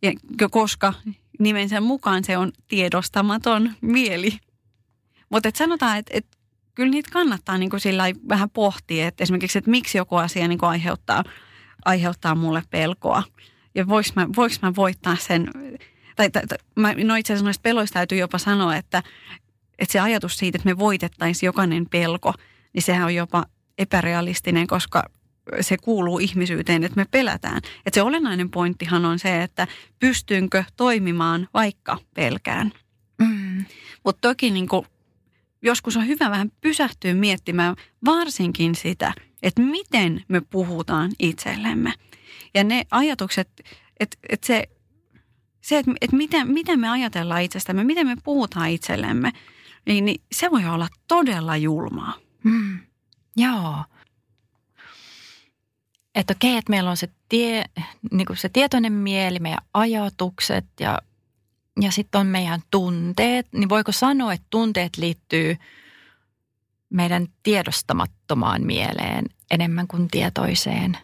Ja 0.03 0.13
koska 0.51 0.95
nimensä 1.41 1.81
mukaan 1.81 2.25
se 2.25 2.37
on 2.39 2.53
tiedostamaton 2.69 3.73
mieli. 3.81 4.39
Mutta 5.29 5.51
sanotaan, 5.55 5.99
että 5.99 6.11
et, 6.15 6.27
kyllä 6.75 6.91
niitä 6.91 7.11
kannattaa 7.13 7.59
niinku 7.59 7.79
sillä 7.79 8.05
vähän 8.29 8.51
pohtia, 8.51 9.09
että 9.09 9.25
esimerkiksi, 9.25 9.59
että 9.59 9.71
miksi 9.71 9.99
joku 9.99 10.17
asia 10.17 10.49
niinku 10.49 10.67
aiheuttaa, 10.67 11.25
aiheuttaa 11.85 12.35
mulle 12.35 12.63
pelkoa. 12.71 13.23
Ja 13.75 13.89
voiko 13.89 14.11
mä, 14.17 14.29
voiko 14.37 14.55
mä 14.63 14.73
voittaa 14.77 15.17
sen, 15.17 15.51
tai, 16.17 16.31
tai, 16.31 16.47
tai 16.47 16.59
mä, 16.77 16.95
no 17.05 17.15
itse 17.15 17.33
asiassa 17.33 17.45
noista 17.45 17.63
peloista 17.63 17.95
täytyy 17.95 18.19
jopa 18.19 18.39
sanoa, 18.39 18.77
että, 18.77 19.03
että 19.79 19.93
se 19.93 20.01
ajatus 20.01 20.37
siitä, 20.37 20.57
että 20.57 20.69
me 20.69 20.79
voitettaisiin 20.79 21.49
jokainen 21.49 21.87
pelko, 21.91 22.35
niin 22.73 22.83
sehän 22.83 23.05
on 23.05 23.15
jopa 23.15 23.45
epärealistinen, 23.79 24.67
koska 24.67 25.05
se 25.61 25.77
kuuluu 25.77 26.19
ihmisyyteen, 26.19 26.85
että 26.85 26.97
me 26.97 27.07
pelätään. 27.11 27.57
Että 27.57 27.95
se 27.95 28.03
olennainen 28.03 28.51
pointtihan 28.51 29.05
on 29.05 29.19
se, 29.19 29.43
että 29.43 29.67
pystynkö 29.99 30.65
toimimaan 30.77 31.49
vaikka 31.55 31.99
pelkään. 32.15 32.73
Mm. 33.19 33.65
Mutta 34.05 34.29
toki 34.29 34.51
niin 34.51 34.69
kuin, 34.69 34.87
joskus 35.63 35.97
on 35.97 36.07
hyvä 36.07 36.31
vähän 36.31 36.53
pysähtyä 36.61 37.15
miettimään 37.15 37.77
varsinkin 38.05 38.75
sitä, 38.75 39.13
että 39.43 39.63
miten 39.63 40.25
me 40.29 40.41
puhutaan 40.41 41.11
itsellemme. 41.19 41.93
Ja 42.55 42.65
ne 42.65 42.85
ajatukset, 42.91 43.49
että, 44.01 44.17
että 44.29 44.47
se, 44.47 44.69
se 45.61 45.79
että, 45.79 45.93
että 46.01 46.17
miten, 46.17 46.49
miten 46.49 46.81
me 46.81 46.89
ajatellaan 46.89 47.43
itsestämme, 47.43 47.85
miten 47.85 48.07
me 48.07 48.17
puhutaan 48.25 48.71
itsellemme, 48.71 49.33
niin, 49.87 50.05
niin 50.05 50.21
se 50.33 50.51
voi 50.51 50.67
olla 50.67 50.89
todella 51.09 51.57
julmaa. 51.57 52.15
Mm. 52.45 52.79
Joo 53.37 53.85
että 56.21 56.33
okei, 56.33 56.57
että 56.57 56.71
meillä 56.71 56.91
on 56.91 56.97
se, 56.97 57.09
tie, 57.29 57.65
niin 58.13 58.27
kuin 58.27 58.37
se 58.37 58.49
tietoinen 58.49 58.93
mieli, 58.93 59.39
meidän 59.39 59.65
ajatukset 59.75 60.67
ja, 60.81 60.99
ja 61.81 61.91
sitten 61.91 62.21
on 62.21 62.27
meidän 62.27 62.61
tunteet. 62.71 63.47
Niin 63.53 63.69
voiko 63.69 63.93
sanoa, 63.93 64.33
että 64.33 64.47
tunteet 64.51 64.97
liittyy 64.97 65.57
meidän 66.91 67.27
tiedostamattomaan 67.43 68.67
mieleen 68.67 69.25
enemmän 69.51 69.89
kuin 69.89 70.09
tietoiseen? 70.09 70.99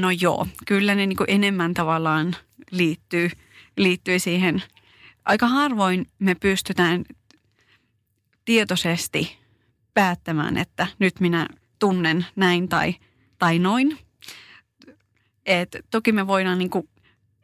No 0.00 0.10
joo, 0.10 0.46
kyllä 0.66 0.94
ne 0.94 1.06
niin 1.06 1.16
kuin 1.16 1.30
enemmän 1.30 1.74
tavallaan 1.74 2.36
liittyy, 2.70 3.30
liittyy 3.76 4.18
siihen. 4.18 4.62
Aika 5.24 5.48
harvoin 5.48 6.06
me 6.18 6.34
pystytään 6.34 7.04
tietoisesti 8.44 9.38
päättämään, 9.94 10.56
että 10.56 10.86
nyt 10.98 11.20
minä 11.20 11.46
tunnen 11.78 12.26
näin 12.36 12.68
tai– 12.68 12.94
tai 13.38 13.58
noin. 13.58 13.98
Et 15.46 15.76
toki 15.90 16.12
me 16.12 16.26
voidaan 16.26 16.58
niin 16.58 16.70
kuin 16.70 16.88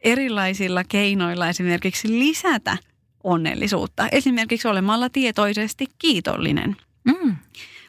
erilaisilla 0.03 0.83
keinoilla 0.83 1.49
esimerkiksi 1.49 2.19
lisätä 2.19 2.77
onnellisuutta. 3.23 4.07
Esimerkiksi 4.11 4.67
olemalla 4.67 5.09
tietoisesti 5.09 5.85
kiitollinen. 5.97 6.75
Mm. 7.03 7.35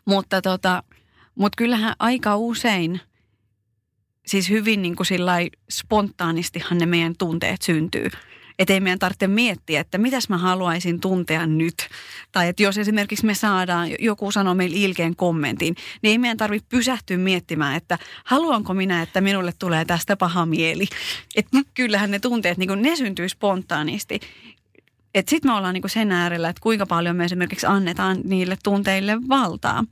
Mutta, 0.04 0.42
tota, 0.42 0.82
mutta 1.34 1.56
kyllähän 1.56 1.94
aika 1.98 2.36
usein, 2.36 3.00
siis 4.26 4.50
hyvin 4.50 4.82
niin 4.82 4.96
kuin 4.96 5.06
spontaanistihan 5.70 6.78
ne 6.78 6.86
meidän 6.86 7.14
tunteet 7.18 7.62
syntyy. 7.62 8.10
Että 8.58 8.74
ei 8.74 8.80
meidän 8.80 8.98
tarvitse 8.98 9.26
miettiä, 9.26 9.80
että 9.80 9.98
mitäs 9.98 10.28
mä 10.28 10.38
haluaisin 10.38 11.00
tuntea 11.00 11.46
nyt. 11.46 11.74
Tai 12.32 12.48
että 12.48 12.62
jos 12.62 12.78
esimerkiksi 12.78 13.26
me 13.26 13.34
saadaan, 13.34 13.88
joku 13.98 14.32
sanoo 14.32 14.54
meille 14.54 14.76
ilkeen 14.76 15.16
kommentin, 15.16 15.74
niin 16.02 16.10
ei 16.10 16.18
meidän 16.18 16.36
tarvitse 16.36 16.66
pysähtyä 16.68 17.18
miettimään, 17.18 17.76
että 17.76 17.98
haluanko 18.24 18.74
minä, 18.74 19.02
että 19.02 19.20
minulle 19.20 19.52
tulee 19.58 19.84
tästä 19.84 20.16
paha 20.16 20.46
mieli. 20.46 20.86
Että 21.34 21.58
kyllähän 21.74 22.10
ne 22.10 22.18
tunteet, 22.18 22.58
niin 22.58 22.82
ne 22.82 22.96
syntyy 22.96 23.28
spontaanisti. 23.28 24.20
Että 25.14 25.30
sitten 25.30 25.50
me 25.50 25.54
ollaan 25.54 25.74
niin 25.74 25.90
sen 25.90 26.12
äärellä, 26.12 26.48
että 26.48 26.62
kuinka 26.62 26.86
paljon 26.86 27.16
me 27.16 27.24
esimerkiksi 27.24 27.66
annetaan 27.66 28.18
niille 28.24 28.58
tunteille 28.62 29.16
valtaa. 29.28 29.84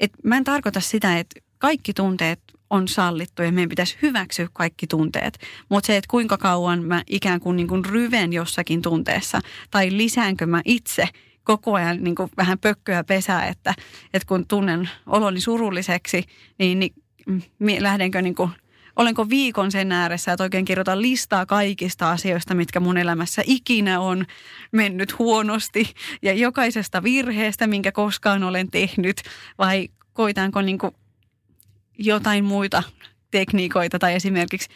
Et 0.00 0.12
mä 0.24 0.36
en 0.36 0.44
tarkoita 0.44 0.80
sitä, 0.80 1.18
että 1.18 1.40
kaikki 1.58 1.92
tunteet 1.92 2.40
on 2.70 2.88
sallittu 2.88 3.42
ja 3.42 3.52
meidän 3.52 3.68
pitäisi 3.68 3.98
hyväksyä 4.02 4.48
kaikki 4.52 4.86
tunteet. 4.86 5.38
Mutta 5.68 5.86
se, 5.86 5.96
että 5.96 6.10
kuinka 6.10 6.38
kauan 6.38 6.84
mä 6.84 7.02
ikään 7.06 7.40
kuin, 7.40 7.56
niin 7.56 7.68
kuin 7.68 7.84
ryven 7.84 8.32
jossakin 8.32 8.82
tunteessa 8.82 9.40
tai 9.70 9.88
lisäänkö 9.92 10.46
mä 10.46 10.62
itse 10.64 11.08
koko 11.44 11.74
ajan 11.74 12.04
niin 12.04 12.14
kuin 12.14 12.30
vähän 12.36 12.58
pökköä 12.58 13.04
pesää, 13.04 13.46
että, 13.46 13.74
että 14.14 14.26
kun 14.26 14.46
tunnen 14.46 14.90
oloni 15.06 15.40
surulliseksi, 15.40 16.24
niin, 16.58 16.78
niin 16.78 17.82
lähdenkö 17.82 18.22
niin 18.22 18.34
kuin, 18.34 18.50
olenko 18.96 19.28
viikon 19.28 19.70
sen 19.70 19.92
ääressä, 19.92 20.32
että 20.32 20.44
oikein 20.44 20.64
kirjoitan 20.64 21.02
listaa 21.02 21.46
kaikista 21.46 22.10
asioista, 22.10 22.54
mitkä 22.54 22.80
mun 22.80 22.98
elämässä 22.98 23.42
ikinä 23.46 24.00
on 24.00 24.26
mennyt 24.72 25.18
huonosti 25.18 25.94
ja 26.22 26.32
jokaisesta 26.32 27.02
virheestä, 27.02 27.66
minkä 27.66 27.92
koskaan 27.92 28.42
olen 28.42 28.70
tehnyt, 28.70 29.22
vai 29.58 29.88
koitanko 30.12 30.62
niin 30.62 30.78
kuin 30.78 30.92
jotain 32.00 32.44
muita 32.44 32.82
tekniikoita 33.30 33.98
tai 33.98 34.14
esimerkiksi 34.14 34.68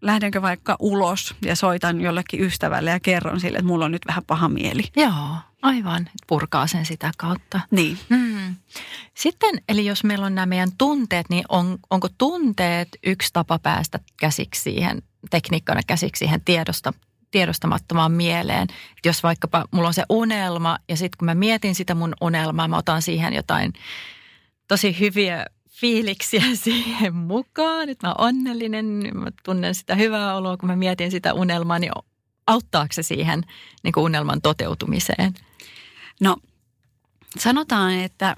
lähdenkö 0.00 0.42
vaikka 0.42 0.76
ulos 0.78 1.34
ja 1.44 1.56
soitan 1.56 2.00
jollekin 2.00 2.40
ystävälle 2.40 2.90
ja 2.90 3.00
kerron 3.00 3.40
sille, 3.40 3.58
että 3.58 3.66
mulla 3.66 3.84
on 3.84 3.90
nyt 3.90 4.06
vähän 4.06 4.24
paha 4.26 4.48
mieli. 4.48 4.82
Joo, 4.96 5.36
aivan. 5.62 6.08
Purkaa 6.26 6.66
sen 6.66 6.86
sitä 6.86 7.12
kautta. 7.18 7.60
Niin. 7.70 7.98
Hmm. 8.10 8.54
Sitten, 9.14 9.62
eli 9.68 9.86
jos 9.86 10.04
meillä 10.04 10.26
on 10.26 10.34
nämä 10.34 10.46
meidän 10.46 10.70
tunteet, 10.78 11.26
niin 11.30 11.44
on, 11.48 11.78
onko 11.90 12.08
tunteet 12.18 12.88
yksi 13.06 13.30
tapa 13.32 13.58
päästä 13.58 14.00
käsiksi 14.20 14.62
siihen, 14.62 15.02
tekniikkana 15.30 15.80
käsiksi 15.86 16.18
siihen 16.18 16.40
tiedosta, 16.44 16.92
tiedostamattomaan 17.30 18.12
mieleen. 18.12 18.68
Jos 19.04 19.22
vaikkapa 19.22 19.64
mulla 19.70 19.88
on 19.88 19.94
se 19.94 20.04
unelma 20.08 20.78
ja 20.88 20.96
sitten 20.96 21.18
kun 21.18 21.26
mä 21.26 21.34
mietin 21.34 21.74
sitä 21.74 21.94
mun 21.94 22.14
unelmaa, 22.20 22.68
mä 22.68 22.76
otan 22.76 23.02
siihen 23.02 23.34
jotain 23.34 23.72
tosi 24.68 25.00
hyviä 25.00 25.46
fiiliksiä 25.82 26.42
siihen 26.54 27.14
mukaan, 27.14 27.88
että 27.88 28.06
mä 28.06 28.14
oon 28.18 28.28
onnellinen, 28.28 28.86
mä 29.14 29.30
tunnen 29.44 29.74
sitä 29.74 29.94
hyvää 29.94 30.36
oloa, 30.36 30.56
kun 30.56 30.68
mä 30.68 30.76
mietin 30.76 31.10
sitä 31.10 31.34
unelmaa, 31.34 31.78
niin 31.78 31.92
auttaako 32.46 32.92
se 32.92 33.02
siihen 33.02 33.42
niin 33.82 33.92
kuin 33.92 34.04
unelman 34.04 34.42
toteutumiseen? 34.42 35.34
No 36.20 36.36
sanotaan, 37.38 37.94
että 37.94 38.36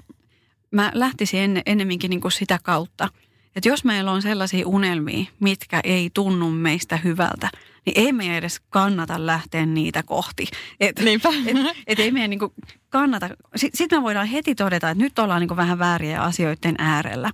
mä 0.71 0.91
lähtisin 0.93 1.39
enne, 1.39 1.61
ennemminkin 1.65 2.09
niin 2.09 2.21
kuin 2.21 2.31
sitä 2.31 2.59
kautta, 2.63 3.09
että 3.55 3.69
jos 3.69 3.83
meillä 3.83 4.11
on 4.11 4.21
sellaisia 4.21 4.67
unelmia, 4.67 5.25
mitkä 5.39 5.81
ei 5.83 6.09
tunnu 6.13 6.51
meistä 6.51 6.97
hyvältä, 6.97 7.49
niin 7.85 7.99
ei 7.99 8.13
meidän 8.13 8.35
edes 8.35 8.59
kannata 8.69 9.25
lähteä 9.25 9.65
niitä 9.65 10.03
kohti. 10.03 10.47
Et, 10.79 10.99
Niinpä. 10.99 11.29
Et, 11.45 11.77
et 11.87 11.99
ei 11.99 12.11
meidän 12.11 12.29
niinku 12.29 12.53
kannata. 12.89 13.29
Sitten 13.55 13.77
sit 13.77 13.91
me 13.91 14.01
voidaan 14.01 14.27
heti 14.27 14.55
todeta, 14.55 14.89
että 14.89 15.03
nyt 15.03 15.19
ollaan 15.19 15.39
niinku 15.41 15.55
vähän 15.55 15.79
vääriä 15.79 16.21
asioiden 16.21 16.75
äärellä. 16.77 17.31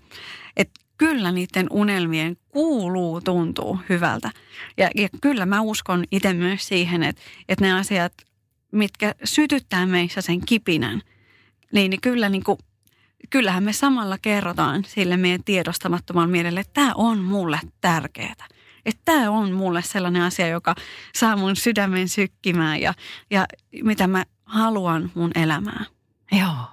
Et 0.57 0.69
kyllä 0.97 1.31
niiden 1.31 1.67
unelmien 1.69 2.37
kuuluu 2.49 3.21
tuntuu 3.21 3.79
hyvältä. 3.89 4.31
Ja, 4.77 4.89
ja 4.95 5.09
kyllä 5.21 5.45
mä 5.45 5.61
uskon 5.61 6.03
itse 6.11 6.33
myös 6.33 6.67
siihen, 6.67 7.03
että, 7.03 7.21
että 7.49 7.65
ne 7.65 7.73
asiat, 7.73 8.13
mitkä 8.71 9.15
sytyttää 9.23 9.85
meissä 9.85 10.21
sen 10.21 10.45
kipinän, 10.45 11.01
niin, 11.71 11.89
niin 11.89 12.01
kyllä 12.01 12.29
niin 12.29 12.43
kuin, 12.43 12.57
kyllähän 13.29 13.63
me 13.63 13.73
samalla 13.73 14.17
kerrotaan 14.17 14.85
sille 14.87 15.17
meidän 15.17 15.43
tiedostamattoman 15.43 16.29
mielelle, 16.29 16.59
että 16.59 16.73
tämä 16.73 16.91
on 16.95 17.19
mulle 17.19 17.59
tärkeää. 17.81 18.47
Että 18.85 19.01
tämä 19.05 19.29
on 19.31 19.51
mulle 19.51 19.81
sellainen 19.81 20.21
asia, 20.21 20.47
joka 20.47 20.75
saa 21.15 21.35
mun 21.35 21.55
sydämen 21.55 22.09
sykkimään 22.09 22.81
ja, 22.81 22.93
ja 23.29 23.45
mitä 23.83 24.07
mä 24.07 24.25
haluan 24.45 25.11
mun 25.15 25.31
elämään. 25.35 25.85
Joo, 26.31 26.65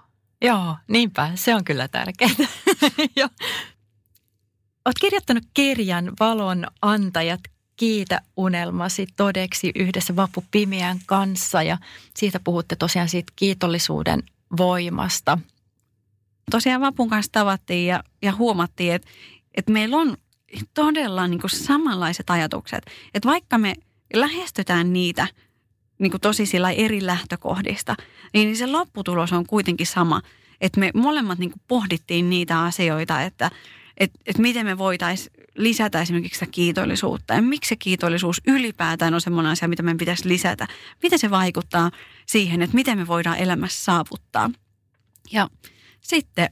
joo, 0.43 0.77
niinpä. 0.89 1.31
Se 1.35 1.55
on 1.55 1.65
kyllä 1.65 1.89
tärkeää. 1.89 2.31
Olet 4.85 4.99
kirjoittanut 5.01 5.45
kirjan 5.55 6.13
Valon 6.21 6.67
antajat 6.83 7.41
Kiitä 7.77 8.21
unelmasi 8.37 9.07
todeksi 9.17 9.73
yhdessä 9.75 10.17
Vappu 10.17 10.45
Pimeän 10.51 10.99
kanssa 11.07 11.63
ja 11.63 11.79
siitä 12.17 12.41
puhutte 12.41 12.77
tosiaan 12.77 13.09
siitä 13.09 13.33
kiitollisuuden 13.37 14.23
voimasta. 14.57 15.39
Tosiaan 16.51 16.81
Vapun 16.81 17.09
kanssa 17.09 17.33
tavattiin 17.33 17.87
ja, 17.87 18.05
ja 18.23 18.33
huomattiin, 18.33 18.93
että, 18.93 19.09
että 19.55 19.73
meillä 19.73 19.97
on 19.97 20.17
todella 20.75 21.29
niin 21.29 21.41
kuin 21.41 21.51
samanlaiset 21.51 22.31
ajatukset. 22.31 22.87
Että 23.15 23.29
vaikka 23.29 23.59
me 23.59 23.75
lähestytään 24.15 24.93
niitä 24.93 25.29
niin 25.99 26.11
kuin 26.11 26.21
tosi 26.21 26.47
sillä 26.47 26.71
eri 26.71 27.07
lähtökohdista, 27.07 27.95
niin 28.33 28.57
se 28.57 28.67
lopputulos 28.67 29.33
on 29.33 29.47
kuitenkin 29.47 29.87
sama. 29.87 30.23
Että 30.61 30.81
me 30.81 30.91
molemmat 30.95 31.39
niin 31.39 31.51
kuin 31.51 31.63
pohdittiin 31.69 32.31
niitä 32.31 32.61
asioita, 32.61 33.23
että 33.23 33.51
et, 33.97 34.11
et 34.27 34.39
miten 34.39 34.67
me 34.67 34.79
voitaisiin 34.79 35.33
lisätä 35.55 36.03
esimerkiksi 36.03 36.39
sitä 36.39 36.53
kiitollisuutta 36.53 37.35
ja 37.35 37.43
miksi 37.43 37.69
se 37.69 37.77
kiitollisuus 37.77 38.41
ylipäätään 38.47 39.15
on 39.15 39.21
semmoinen 39.21 39.53
asia, 39.53 39.69
mitä 39.69 39.83
meidän 39.83 39.99
pitäisi 39.99 40.29
lisätä. 40.29 40.67
Miten 41.03 41.19
se 41.19 41.31
vaikuttaa 41.31 41.91
siihen, 42.27 42.63
että 42.63 42.75
miten 42.75 42.99
me 42.99 43.07
voidaan 43.07 43.39
elämässä 43.39 43.85
saavuttaa. 43.85 44.51
Ja 45.33 45.49
sitten 46.09 46.49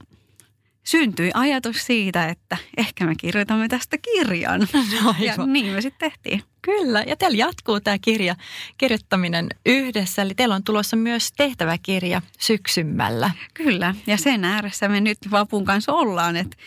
syntyi 0.83 1.31
ajatus 1.33 1.85
siitä, 1.85 2.25
että 2.25 2.57
ehkä 2.77 3.05
me 3.05 3.15
kirjoitamme 3.15 3.67
tästä 3.67 3.97
kirjan. 3.97 4.61
No, 5.03 5.15
ja 5.19 5.45
niin 5.45 5.73
me 5.73 5.81
sitten 5.81 6.11
tehtiin. 6.11 6.43
Kyllä, 6.61 7.03
ja 7.07 7.15
teillä 7.15 7.37
jatkuu 7.37 7.79
tämä 7.79 7.97
kirja, 7.99 8.35
kirjoittaminen 8.77 9.49
yhdessä. 9.65 10.21
Eli 10.21 10.35
teillä 10.35 10.55
on 10.55 10.63
tulossa 10.63 10.95
myös 10.95 11.31
tehtäväkirja 11.37 12.21
syksymällä. 12.39 13.31
Kyllä, 13.53 13.95
ja 14.07 14.17
sen 14.17 14.45
ääressä 14.45 14.87
me 14.87 15.01
nyt 15.01 15.17
Vapun 15.31 15.65
kanssa 15.65 15.93
ollaan, 15.93 16.35
että 16.35 16.57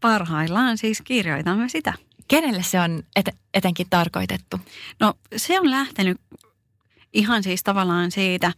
parhaillaan 0.00 0.78
siis 0.78 1.02
kirjoitamme 1.02 1.68
sitä. 1.68 1.92
Kenelle 2.28 2.62
se 2.62 2.80
on 2.80 3.02
et, 3.16 3.28
etenkin 3.54 3.86
tarkoitettu? 3.90 4.60
No 5.00 5.14
se 5.36 5.60
on 5.60 5.70
lähtenyt 5.70 6.20
ihan 7.12 7.42
siis 7.42 7.62
tavallaan 7.62 8.10
siitä, 8.10 8.52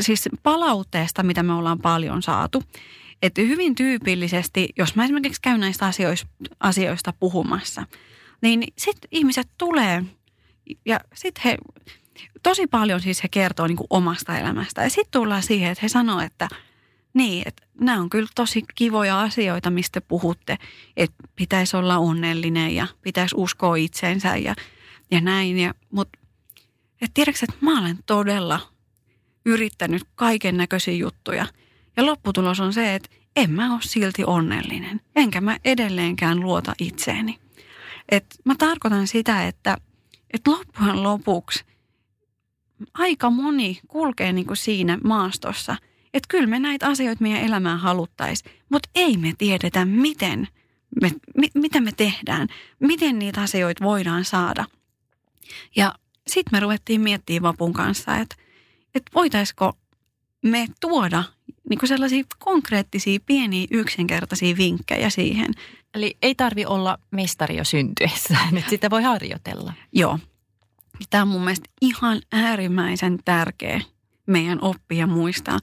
siis 0.00 0.28
palautteesta, 0.42 1.22
mitä 1.22 1.42
me 1.42 1.52
ollaan 1.52 1.78
paljon 1.78 2.22
saatu. 2.22 2.62
Että 3.22 3.40
hyvin 3.40 3.74
tyypillisesti, 3.74 4.68
jos 4.78 4.96
mä 4.96 5.04
esimerkiksi 5.04 5.40
käyn 5.42 5.60
näistä 5.60 5.86
asioista, 5.86 6.28
asioista 6.60 7.12
puhumassa, 7.12 7.86
niin 8.40 8.62
sitten 8.78 9.08
ihmiset 9.10 9.48
tulee 9.58 10.04
ja 10.86 11.00
sitten 11.14 11.42
he, 11.44 11.58
tosi 12.42 12.66
paljon 12.66 13.00
siis 13.00 13.22
he 13.22 13.28
kertoo 13.28 13.66
niin 13.66 13.76
kuin 13.76 13.86
omasta 13.90 14.38
elämästä. 14.38 14.82
Ja 14.82 14.90
sitten 14.90 15.20
tullaan 15.20 15.42
siihen, 15.42 15.70
että 15.70 15.82
he 15.82 15.88
sanoo, 15.88 16.20
että 16.20 16.48
niin, 17.14 17.42
että 17.48 17.66
nämä 17.80 18.00
on 18.00 18.10
kyllä 18.10 18.28
tosi 18.34 18.62
kivoja 18.74 19.20
asioita, 19.20 19.70
mistä 19.70 20.00
puhutte. 20.00 20.58
Että 20.96 21.16
pitäisi 21.36 21.76
olla 21.76 21.98
onnellinen 21.98 22.74
ja 22.74 22.86
pitäisi 23.02 23.34
uskoa 23.38 23.76
itseensä 23.76 24.36
ja, 24.36 24.54
ja 25.10 25.20
näin. 25.20 25.58
Ja, 25.58 25.74
Mutta 25.90 26.18
tiedätkö, 27.14 27.46
että 27.48 27.64
mä 27.64 27.80
olen 27.80 27.98
todella 28.06 28.60
yrittänyt 29.48 30.02
kaiken 30.14 30.56
näköisiä 30.56 30.94
juttuja– 30.94 31.46
ja 31.98 32.06
lopputulos 32.06 32.60
on 32.60 32.72
se, 32.72 32.94
että 32.94 33.08
en 33.36 33.50
mä 33.50 33.72
ole 33.72 33.80
silti 33.82 34.24
onnellinen. 34.24 35.00
Enkä 35.16 35.40
mä 35.40 35.58
edelleenkään 35.64 36.40
luota 36.40 36.74
itseeni. 36.80 37.38
Et 38.08 38.26
mä 38.44 38.54
tarkoitan 38.58 39.06
sitä, 39.06 39.46
että, 39.46 39.76
että 40.30 40.50
loppujen 40.50 41.02
lopuksi 41.02 41.64
aika 42.94 43.30
moni 43.30 43.80
kulkee 43.88 44.32
niin 44.32 44.46
kuin 44.46 44.56
siinä 44.56 44.98
maastossa. 45.04 45.76
Että 46.14 46.26
kyllä 46.28 46.46
me 46.46 46.58
näitä 46.58 46.86
asioita 46.86 47.22
meidän 47.22 47.42
elämään 47.42 47.78
haluttaisiin, 47.78 48.52
mutta 48.68 48.88
ei 48.94 49.16
me 49.16 49.32
tiedetä, 49.38 49.84
miten 49.84 50.48
me, 51.02 51.12
mi, 51.36 51.48
mitä 51.54 51.80
me 51.80 51.90
tehdään, 51.96 52.48
miten 52.80 53.18
niitä 53.18 53.40
asioita 53.40 53.84
voidaan 53.84 54.24
saada. 54.24 54.64
Ja 55.76 55.94
sitten 56.26 56.56
me 56.56 56.60
ruvettiin 56.60 57.00
miettimään 57.00 57.42
Vapun 57.42 57.72
kanssa, 57.72 58.16
että, 58.16 58.36
että 58.94 59.10
voitaisiko 59.14 59.72
me 60.42 60.66
tuoda 60.80 61.24
niin 61.70 61.78
kuin 61.78 61.88
sellaisia 61.88 62.24
konkreettisia, 62.38 63.18
pieniä, 63.26 63.66
yksinkertaisia 63.70 64.56
vinkkejä 64.56 65.10
siihen. 65.10 65.54
Eli 65.94 66.16
ei 66.22 66.34
tarvi 66.34 66.66
olla 66.66 66.98
mestari 67.10 67.56
jo 67.56 67.64
syntyessään, 67.64 68.56
että 68.58 68.70
sitä 68.70 68.90
voi 68.90 69.02
harjoitella. 69.02 69.72
Joo. 69.92 70.18
Tämä 71.10 71.22
on 71.22 71.28
mun 71.28 71.44
mielestä 71.44 71.70
ihan 71.80 72.20
äärimmäisen 72.32 73.18
tärkeä 73.24 73.80
meidän 74.26 74.58
oppia 74.62 75.06
muistaa. 75.06 75.58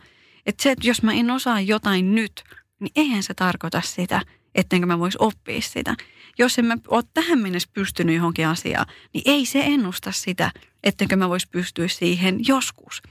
Että 0.46 0.64
se, 0.64 0.72
että 0.72 0.88
jos 0.88 1.04
mä 1.04 1.14
en 1.14 1.32
osaa 1.32 1.62
jotain 1.62 2.16
nyt, 2.16 2.44
niin 2.80 2.92
eihän 2.96 3.24
se 3.24 3.34
tarkoita 3.34 3.82
sitä, 3.82 4.22
ettenkö 4.56 4.86
mä 4.86 5.00
voisi 5.00 5.18
oppia 5.22 5.62
sitä. 5.62 5.96
Jos 6.38 6.60
en 6.60 6.66
mä 6.66 6.78
ole 6.88 7.04
tähän 7.14 7.40
mennessä 7.40 7.70
pystynyt 7.74 8.16
johonkin 8.16 8.48
asiaan, 8.48 8.86
niin 9.14 9.22
ei 9.26 9.46
se 9.46 9.64
ennusta 9.66 10.12
sitä, 10.12 10.52
ettenkö 10.84 11.16
mä 11.16 11.30
voisi 11.30 11.48
pystyä 11.52 11.88
siihen 11.88 12.40
joskus. 12.48 13.02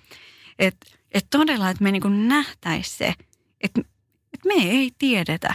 Että 0.58 0.86
et 1.12 1.26
todella, 1.30 1.70
että 1.70 1.84
me 1.84 1.92
niin 1.92 2.28
nähtäisi 2.28 2.96
se, 2.96 3.14
että 3.60 3.80
et 4.34 4.44
me 4.44 4.54
ei 4.54 4.90
tiedetä 4.98 5.54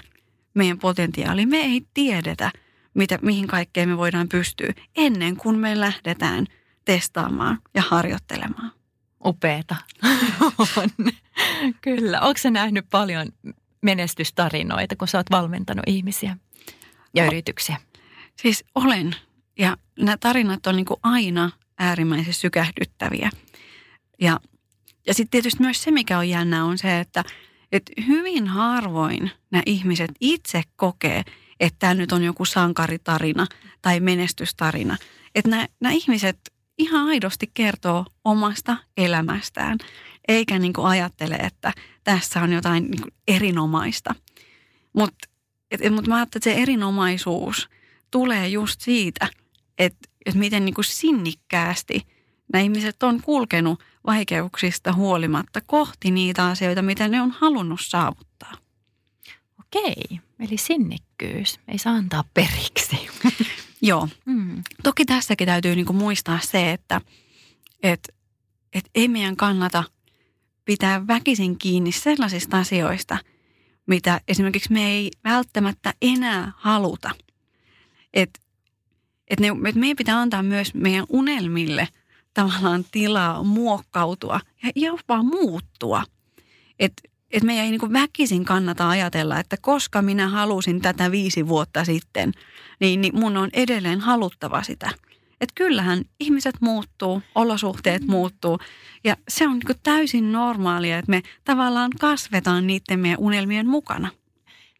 meidän 0.53 0.79
potentiaali, 0.79 1.45
me 1.45 1.57
ei 1.57 1.81
tiedetä, 1.93 2.51
mitä, 2.93 3.19
mihin 3.21 3.47
kaikkeen 3.47 3.89
me 3.89 3.97
voidaan 3.97 4.29
pystyä 4.29 4.73
ennen 4.95 5.37
kuin 5.37 5.59
me 5.59 5.79
lähdetään 5.79 6.45
testaamaan 6.85 7.59
ja 7.73 7.83
harjoittelemaan. 7.87 8.71
Upeeta. 9.25 9.75
On. 10.77 10.89
Kyllä. 11.81 12.21
Onko 12.21 12.37
sä 12.37 12.51
nähnyt 12.51 12.85
paljon 12.91 13.27
menestystarinoita, 13.81 14.95
kun 14.95 15.07
sä 15.07 15.17
oot 15.17 15.31
valmentanut 15.31 15.83
ihmisiä 15.87 16.37
ja 17.15 17.25
yrityksiä? 17.25 17.77
Siis 18.41 18.63
olen. 18.75 19.15
Ja 19.59 19.77
nämä 19.99 20.17
tarinat 20.17 20.67
on 20.67 20.75
niin 20.75 20.85
kuin 20.85 20.99
aina 21.03 21.51
äärimmäisen 21.79 22.33
sykähdyttäviä. 22.33 23.29
Ja, 24.21 24.39
ja 25.07 25.13
sitten 25.13 25.31
tietysti 25.31 25.61
myös 25.61 25.83
se, 25.83 25.91
mikä 25.91 26.17
on 26.17 26.29
jännä, 26.29 26.65
on 26.65 26.77
se, 26.77 26.99
että, 26.99 27.23
että 27.71 27.91
hyvin 28.07 28.47
harvoin 28.47 29.31
nämä 29.51 29.63
ihmiset 29.65 30.11
itse 30.19 30.63
kokee, 30.75 31.23
että 31.59 31.79
tämä 31.79 31.93
nyt 31.93 32.11
on 32.11 32.23
joku 32.23 32.45
sankaritarina 32.45 33.47
tai 33.81 33.99
menestystarina. 33.99 34.97
Että 35.35 35.49
nämä, 35.49 35.67
nämä 35.79 35.93
ihmiset 35.93 36.39
ihan 36.77 37.07
aidosti 37.07 37.51
kertoo 37.53 38.05
omasta 38.25 38.77
elämästään, 38.97 39.77
eikä 40.27 40.59
niin 40.59 40.73
kuin 40.73 40.87
ajattele, 40.87 41.35
että 41.35 41.73
tässä 42.03 42.41
on 42.41 42.53
jotain 42.53 42.83
niin 42.83 43.01
kuin 43.01 43.13
erinomaista. 43.27 44.15
Mutta 44.93 45.28
mut 45.91 46.07
mä 46.07 46.15
ajattelen, 46.15 46.39
että 46.39 46.49
se 46.49 46.61
erinomaisuus 46.61 47.69
tulee 48.11 48.47
just 48.47 48.81
siitä, 48.81 49.27
että, 49.77 50.09
että 50.25 50.39
miten 50.39 50.65
niin 50.65 50.75
kuin 50.75 50.85
sinnikkäästi 50.85 52.07
nämä 52.53 52.63
ihmiset 52.63 53.03
on 53.03 53.21
kulkenut 53.21 53.79
vaikeuksista 54.05 54.93
huolimatta 54.93 55.61
kohti 55.65 56.11
niitä 56.11 56.45
asioita, 56.45 56.81
mitä 56.81 57.07
ne 57.07 57.21
on 57.21 57.31
halunnut 57.31 57.81
saavuttaa. 57.83 58.53
Okei, 59.59 60.19
eli 60.39 60.57
sinnikkyys. 60.57 61.59
Ei 61.67 61.77
saa 61.77 61.93
antaa 61.93 62.23
periksi. 62.33 63.09
Joo. 63.81 64.07
Mm. 64.25 64.63
Toki 64.83 65.05
tässäkin 65.05 65.47
täytyy 65.47 65.75
niinku 65.75 65.93
muistaa 65.93 66.39
se, 66.43 66.71
että 66.71 67.01
et, 67.83 68.15
et 68.73 68.89
ei 68.95 69.07
meidän 69.07 69.35
kannata 69.35 69.83
pitää 70.65 71.07
väkisin 71.07 71.57
kiinni 71.57 71.91
sellaisista 71.91 72.59
asioista, 72.59 73.17
mitä 73.89 74.21
esimerkiksi 74.27 74.73
me 74.73 74.91
ei 74.91 75.11
välttämättä 75.23 75.93
enää 76.01 76.51
haluta. 76.55 77.11
Et, 78.13 78.39
et 79.27 79.39
ne, 79.39 79.47
et 79.65 79.75
meidän 79.75 79.97
pitää 79.97 80.19
antaa 80.19 80.43
myös 80.43 80.73
meidän 80.73 81.05
unelmille 81.09 81.87
tavallaan 82.33 82.85
tilaa 82.91 83.43
muokkautua 83.43 84.39
ja 84.63 84.71
jopa 84.75 85.23
muuttua. 85.23 86.03
Että 86.79 87.01
et 87.31 87.43
meidän 87.43 87.65
ei 87.65 87.71
niin 87.71 87.93
väkisin 87.93 88.45
kannata 88.45 88.89
ajatella, 88.89 89.39
että 89.39 89.57
koska 89.61 90.01
minä 90.01 90.27
halusin 90.27 90.81
tätä 90.81 91.11
viisi 91.11 91.47
vuotta 91.47 91.85
sitten, 91.85 92.31
niin, 92.79 93.01
niin 93.01 93.19
mun 93.19 93.37
on 93.37 93.49
edelleen 93.53 93.99
haluttava 93.99 94.63
sitä. 94.63 94.91
Että 95.41 95.53
kyllähän 95.55 96.03
ihmiset 96.19 96.55
muuttuu, 96.61 97.21
olosuhteet 97.35 98.07
muuttuu 98.07 98.59
ja 99.03 99.17
se 99.27 99.47
on 99.47 99.53
niin 99.53 99.79
täysin 99.83 100.31
normaalia, 100.31 100.97
että 100.97 101.09
me 101.09 101.21
tavallaan 101.43 101.91
kasvetaan 101.99 102.67
niiden 102.67 102.99
meidän 102.99 103.19
unelmien 103.19 103.67
mukana. 103.67 104.09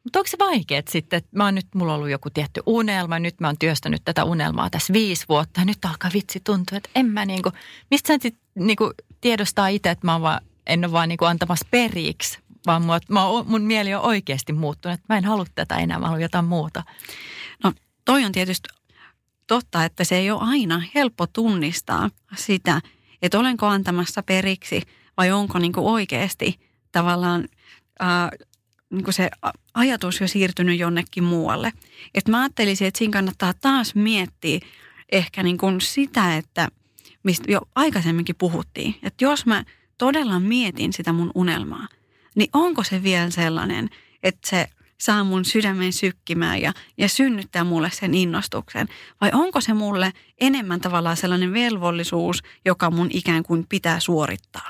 Mutta 0.04 0.20
onko 0.20 0.30
se 0.30 0.38
vaikeet 0.40 0.88
sitten, 0.88 1.18
että 1.18 1.30
mä 1.34 1.46
oon 1.46 1.56
nyt, 1.56 1.68
mulla 1.76 1.94
on 1.94 1.98
ollut 1.98 2.12
joku 2.12 2.30
tietty 2.30 2.62
unelma, 2.66 3.20
nyt 3.20 3.40
mä 3.40 3.48
oon 3.48 3.58
työstänyt 3.60 4.02
tätä 4.06 4.24
unelmaa 4.24 4.70
tässä 4.70 4.94
viisi 4.94 5.26
vuotta 5.30 5.62
ja 5.62 5.66
nyt 5.66 5.86
alkaa 5.86 6.12
vitsi 6.14 6.40
tuntua, 6.44 6.78
että 6.78 6.90
en 6.96 7.06
mä 7.06 7.26
niinku, 7.26 7.52
mistä 7.92 8.08
sä 8.08 8.20
sitten 8.22 8.44
niinku 8.56 8.92
tiedostaa 9.22 9.68
itse, 9.68 9.90
että 9.90 10.08
mä 10.08 10.14
oon 10.14 10.22
vaan 10.22 10.42
en 10.68 10.86
ole 10.86 10.92
vaan 10.92 11.10
niin 11.10 11.18
kuin 11.18 11.30
antamassa 11.30 11.68
periksi, 11.72 12.40
vaan 12.66 12.82
mua, 12.82 13.00
mä, 13.10 13.22
mun 13.46 13.62
mieli 13.62 13.94
on 13.94 14.02
oikeasti 14.02 14.54
muuttunut. 14.54 15.00
Mä 15.10 15.18
en 15.18 15.26
halua 15.26 15.46
tätä 15.56 15.76
enää, 15.76 16.00
mä 16.00 16.06
haluan 16.06 16.22
jotain 16.22 16.46
muuta. 16.46 16.84
No 17.64 17.74
toi 18.06 18.26
on 18.26 18.32
tietysti 18.32 18.70
totta, 19.50 19.86
että 19.86 20.04
se 20.04 20.18
ei 20.18 20.32
ole 20.32 20.42
aina 20.42 20.82
helppo 20.96 21.28
tunnistaa 21.28 22.10
sitä, 22.36 22.82
että 23.22 23.40
olenko 23.40 23.68
antamassa 23.68 24.24
periksi 24.24 24.82
vai 25.18 25.32
onko 25.32 25.60
niin 25.60 25.74
kuin 25.74 25.86
oikeasti 25.86 26.60
tavallaan 26.92 27.48
ää, 28.00 28.32
niin 28.90 29.04
kuin 29.04 29.14
se 29.14 29.30
ajatus 29.74 30.22
jo 30.22 30.28
siirtynyt 30.28 30.80
jonnekin 30.80 31.24
muualle. 31.24 31.74
Et 32.14 32.28
mä 32.28 32.42
ajattelisin, 32.42 32.88
että 32.88 32.98
siinä 32.98 33.12
kannattaa 33.12 33.54
taas 33.54 33.96
miettiä 33.96 34.60
ehkä 35.12 35.44
niin 35.44 35.58
kuin 35.58 35.82
sitä, 35.82 36.38
että 36.38 36.68
mistä 37.24 37.52
jo 37.52 37.62
aikaisemminkin 37.76 38.36
puhuttiin. 38.36 38.96
Että 39.04 39.26
jos 39.26 39.46
mä 39.46 39.64
todella 39.98 40.40
mietin 40.40 40.94
sitä 40.94 41.14
mun 41.14 41.32
unelmaa, 41.36 41.88
niin 42.36 42.50
onko 42.54 42.84
se 42.84 43.04
vielä 43.04 43.30
sellainen, 43.30 43.90
että 44.24 44.50
se 44.50 44.70
saa 45.00 45.24
mun 45.24 45.46
sydämen 45.46 45.94
sykkimään 45.94 46.62
ja, 46.62 46.74
ja 46.98 47.10
synnyttää 47.10 47.64
mulle 47.64 47.92
sen 47.94 48.14
innostuksen? 48.14 48.88
Vai 49.22 49.32
onko 49.34 49.62
se 49.62 49.74
mulle 49.74 50.12
enemmän 50.40 50.82
tavallaan 50.82 51.18
sellainen 51.18 51.54
velvollisuus, 51.54 52.44
joka 52.66 52.92
mun 52.92 53.08
ikään 53.12 53.44
kuin 53.44 53.66
pitää 53.70 54.00
suorittaa? 54.00 54.70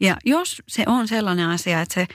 Ja 0.00 0.16
jos 0.24 0.62
se 0.68 0.84
on 0.86 1.08
sellainen 1.08 1.48
asia, 1.48 1.80
että 1.80 1.94
se 1.94 2.06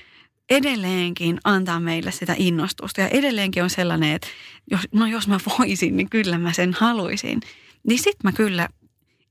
edelleenkin 0.49 1.39
antaa 1.43 1.79
meille 1.79 2.11
sitä 2.11 2.35
innostusta 2.37 3.01
ja 3.01 3.07
edelleenkin 3.07 3.63
on 3.63 3.69
sellainen, 3.69 4.15
että 4.15 4.27
jos, 4.71 4.81
no 4.91 5.07
jos 5.07 5.27
mä 5.27 5.39
voisin, 5.59 5.97
niin 5.97 6.09
kyllä 6.09 6.37
mä 6.37 6.53
sen 6.53 6.73
haluaisin. 6.73 7.41
Niin 7.87 7.99
sit 7.99 8.23
mä 8.23 8.31
kyllä 8.31 8.69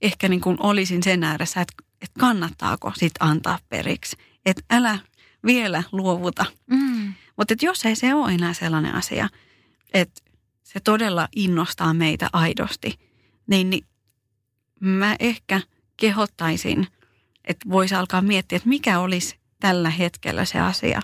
ehkä 0.03 0.29
niin 0.29 0.41
kuin 0.41 0.57
olisin 0.61 1.03
sen 1.03 1.25
ääressä, 1.25 1.61
että 1.61 1.75
että 2.03 2.21
kannattaako 2.21 2.93
sit 2.97 3.13
antaa 3.21 3.59
periksi. 3.69 4.17
Että 4.47 4.63
älä 4.71 4.99
vielä 5.47 5.83
luovuta. 5.93 6.45
Mm. 6.71 7.15
Mutta 7.39 7.55
jos 7.63 7.87
ei 7.87 7.97
se 7.97 8.15
ole 8.15 8.33
enää 8.33 8.53
sellainen 8.53 8.95
asia, 8.95 9.29
että 9.95 10.21
se 10.63 10.81
todella 10.81 11.29
innostaa 11.37 11.95
meitä 11.95 12.31
aidosti, 12.33 12.99
niin, 13.47 13.71
niin 13.71 13.85
mä 14.81 15.17
ehkä 15.21 15.61
kehottaisin, 15.97 16.87
että 17.45 17.71
voisi 17.71 17.95
alkaa 17.95 18.23
miettiä, 18.23 18.57
että 18.57 18.69
mikä 18.69 18.99
olisi 18.99 19.39
tällä 19.61 19.91
hetkellä 19.91 20.45
se 20.45 20.61
asia, 20.61 21.01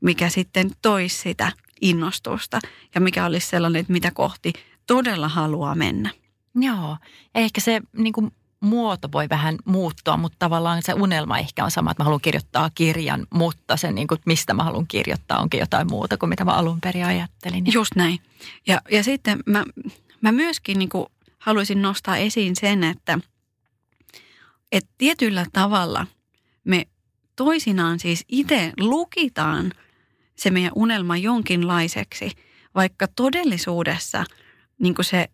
mikä 0.00 0.28
sitten 0.28 0.70
toisi 0.82 1.18
sitä 1.18 1.52
innostusta 1.80 2.58
ja 2.94 3.00
mikä 3.00 3.24
olisi 3.26 3.48
sellainen, 3.48 3.80
että 3.80 3.92
mitä 3.92 4.10
kohti 4.10 4.52
todella 4.86 5.28
haluaa 5.28 5.74
mennä. 5.74 6.10
Joo, 6.54 6.96
ehkä 7.34 7.60
se 7.60 7.80
niin 7.96 8.12
kuin 8.12 8.32
muoto 8.64 9.08
voi 9.12 9.28
vähän 9.28 9.56
muuttua, 9.64 10.16
mutta 10.16 10.36
tavallaan 10.38 10.82
se 10.82 10.92
unelma 10.92 11.38
ehkä 11.38 11.64
on 11.64 11.70
sama, 11.70 11.90
että 11.90 12.02
mä 12.02 12.04
haluan 12.04 12.20
kirjoittaa 12.20 12.70
kirjan, 12.74 13.26
mutta 13.34 13.76
se 13.76 13.92
niin 13.92 14.06
kuin, 14.06 14.20
mistä 14.26 14.54
mä 14.54 14.64
haluan 14.64 14.86
kirjoittaa 14.86 15.38
onkin 15.38 15.60
jotain 15.60 15.86
muuta 15.90 16.16
kuin 16.18 16.30
mitä 16.30 16.44
mä 16.44 16.52
alun 16.52 16.80
perin 16.80 17.06
ajattelin. 17.06 17.64
Just 17.72 17.96
näin. 17.96 18.18
Ja, 18.66 18.80
ja 18.90 19.04
sitten 19.04 19.38
mä, 19.46 19.64
mä 20.20 20.32
myöskin 20.32 20.78
niin 20.78 20.88
kuin 20.88 21.06
haluaisin 21.38 21.82
nostaa 21.82 22.16
esiin 22.16 22.56
sen, 22.56 22.84
että, 22.84 23.18
että 24.72 24.90
tietyllä 24.98 25.46
tavalla 25.52 26.06
me 26.64 26.86
toisinaan 27.36 27.98
siis 27.98 28.24
itse 28.28 28.72
lukitaan 28.80 29.72
se 30.36 30.50
meidän 30.50 30.72
unelma 30.74 31.16
jonkinlaiseksi, 31.16 32.30
vaikka 32.74 33.06
todellisuudessa 33.06 34.24
niin 34.78 34.94
kuin 34.94 35.04
se 35.04 35.28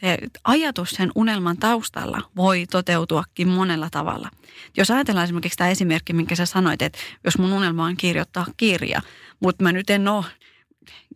se 0.00 0.18
ajatus 0.44 0.90
sen 0.90 1.10
unelman 1.14 1.56
taustalla 1.56 2.30
voi 2.36 2.66
toteutuakin 2.70 3.48
monella 3.48 3.90
tavalla. 3.90 4.30
Jos 4.76 4.90
ajatellaan 4.90 5.24
esimerkiksi 5.24 5.56
tämä 5.56 5.70
esimerkki, 5.70 6.12
minkä 6.12 6.34
sä 6.34 6.46
sanoit, 6.46 6.82
että 6.82 6.98
jos 7.24 7.38
mun 7.38 7.52
unelma 7.52 7.84
on 7.84 7.96
kirjoittaa 7.96 8.46
kirja, 8.56 9.02
mutta 9.40 9.62
mä 9.62 9.72
nyt 9.72 9.90
en 9.90 10.08
ole 10.08 10.24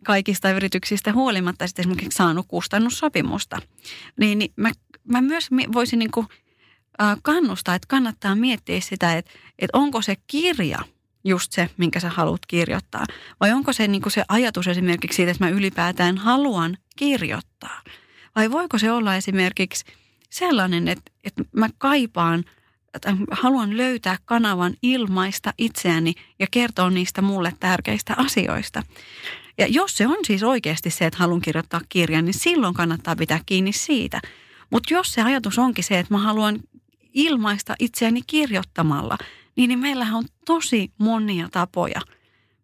kaikista 0.05 0.51
yrityksistä 0.51 1.13
huolimatta 1.13 1.67
sitten 1.67 1.83
esimerkiksi 1.83 2.17
saanut 2.17 2.45
kustannussopimusta, 2.47 3.61
niin, 4.19 4.39
niin 4.39 4.53
mä, 4.55 4.71
mä 5.07 5.21
myös 5.21 5.49
voisin 5.73 5.99
niin 5.99 6.11
kuin, 6.11 6.27
kannustaa, 7.21 7.75
että 7.75 7.87
kannattaa 7.87 8.35
miettiä 8.35 8.79
sitä, 8.79 9.17
että, 9.17 9.31
että 9.59 9.77
onko 9.77 10.01
se 10.01 10.15
kirja 10.27 10.79
just 11.23 11.51
se, 11.51 11.69
minkä 11.77 11.99
sä 11.99 12.09
haluat 12.09 12.45
kirjoittaa, 12.47 13.05
vai 13.39 13.51
onko 13.51 13.73
se, 13.73 13.87
niin 13.87 14.01
se 14.07 14.23
ajatus 14.27 14.67
esimerkiksi 14.67 15.15
siitä, 15.15 15.31
että 15.31 15.45
mä 15.45 15.49
ylipäätään 15.49 16.17
haluan 16.17 16.77
kirjoittaa– 16.95 17.81
vai 18.35 18.51
voiko 18.51 18.77
se 18.77 18.91
olla 18.91 19.15
esimerkiksi 19.15 19.85
sellainen, 20.29 20.87
että, 20.87 21.11
että 21.23 21.43
mä 21.51 21.69
kaipaan, 21.77 22.43
että 22.93 23.15
haluan 23.31 23.77
löytää 23.77 24.17
kanavan 24.25 24.73
ilmaista 24.81 25.53
itseäni 25.57 26.13
ja 26.39 26.47
kertoa 26.51 26.89
niistä 26.89 27.21
mulle 27.21 27.53
tärkeistä 27.59 28.13
asioista. 28.17 28.83
Ja 29.57 29.67
jos 29.67 29.97
se 29.97 30.07
on 30.07 30.17
siis 30.25 30.43
oikeasti 30.43 30.89
se, 30.89 31.05
että 31.05 31.19
haluan 31.19 31.41
kirjoittaa 31.41 31.81
kirjan, 31.89 32.25
niin 32.25 32.39
silloin 32.39 32.73
kannattaa 32.73 33.15
pitää 33.15 33.39
kiinni 33.45 33.73
siitä. 33.73 34.21
Mutta 34.69 34.93
jos 34.93 35.13
se 35.13 35.21
ajatus 35.21 35.59
onkin 35.59 35.83
se, 35.83 35.99
että 35.99 36.13
mä 36.13 36.17
haluan 36.17 36.59
ilmaista 37.13 37.75
itseäni 37.79 38.21
kirjoittamalla, 38.27 39.17
niin, 39.55 39.67
niin 39.67 39.79
meillähän 39.79 40.15
on 40.15 40.25
tosi 40.45 40.91
monia 40.97 41.49
tapoja, 41.51 42.01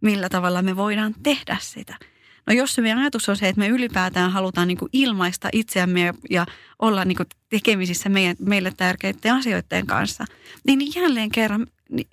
millä 0.02 0.30
tavalla 0.30 0.62
me 0.62 0.76
voidaan 0.76 1.16
tehdä 1.24 1.58
sitä– 1.62 1.98
No 2.48 2.54
jos 2.54 2.76
se 2.76 2.82
meidän 2.82 3.00
ajatus 3.00 3.30
on 3.30 3.38
se, 3.38 3.50
että 3.50 3.60
me 3.60 3.68
ylipäätään 3.68 4.32
halutaan 4.32 4.68
niin 4.68 4.78
kuin 4.78 4.90
ilmaista 4.94 5.50
itseämme 5.54 6.14
ja, 6.30 6.46
olla 6.80 7.06
niin 7.06 7.16
kuin 7.16 7.28
tekemisissä 7.50 8.10
meidän, 8.10 8.36
meille 8.40 8.74
tärkeiden 8.78 9.34
asioiden 9.34 9.86
kanssa, 9.88 10.26
niin, 10.68 10.94
jälleen 10.96 11.30
kerran 11.30 11.68
niin 11.90 12.08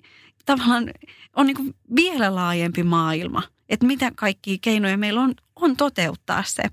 tavallaan 0.45 0.91
on 1.35 1.45
niin 1.45 1.57
kuin 1.57 1.75
vielä 1.95 2.35
laajempi 2.35 2.83
maailma. 2.83 3.43
Että 3.69 3.85
mitä 3.85 4.11
kaikkia 4.15 4.57
keinoja 4.61 4.97
meillä 4.97 5.21
on, 5.21 5.33
on 5.55 5.77
toteuttaa 5.77 6.43
se. 6.43 6.63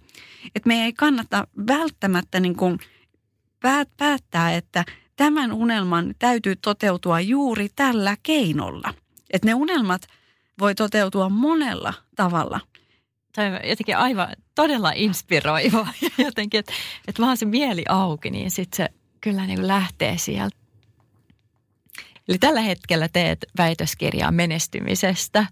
Että 0.54 0.66
meidän 0.68 0.84
ei 0.84 0.92
kannata 0.92 1.46
välttämättä 1.66 2.40
niin 2.40 2.56
kuin 2.56 2.78
päättää, 3.96 4.56
että 4.56 4.84
tämän 5.16 5.52
unelman 5.52 6.14
täytyy 6.18 6.56
toteutua 6.56 7.20
juuri 7.20 7.68
tällä 7.76 8.16
keinolla. 8.22 8.94
Että 9.30 9.48
ne 9.48 9.54
unelmat 9.54 10.02
voi 10.58 10.74
toteutua 10.74 11.28
monella 11.28 11.94
tavalla. 12.16 12.60
On 13.38 13.68
jotenkin 13.68 13.96
aivan 13.96 14.28
todella 14.54 14.92
inspiroiva 14.94 15.88
jotenkin, 16.18 16.60
että, 16.60 16.72
että 17.08 17.22
vaan 17.22 17.36
se 17.36 17.46
mieli 17.46 17.84
auki, 17.88 18.30
niin 18.30 18.50
sitten 18.50 18.76
se 18.76 18.88
kyllä 19.20 19.46
niin 19.46 19.58
kuin 19.58 19.68
lähtee 19.68 20.18
sieltä. 20.18 20.56
Eli 22.28 22.38
tällä 22.38 22.60
hetkellä 22.60 23.08
teet 23.08 23.46
väitöskirjaa 23.58 24.32
menestymisestä. 24.32 25.46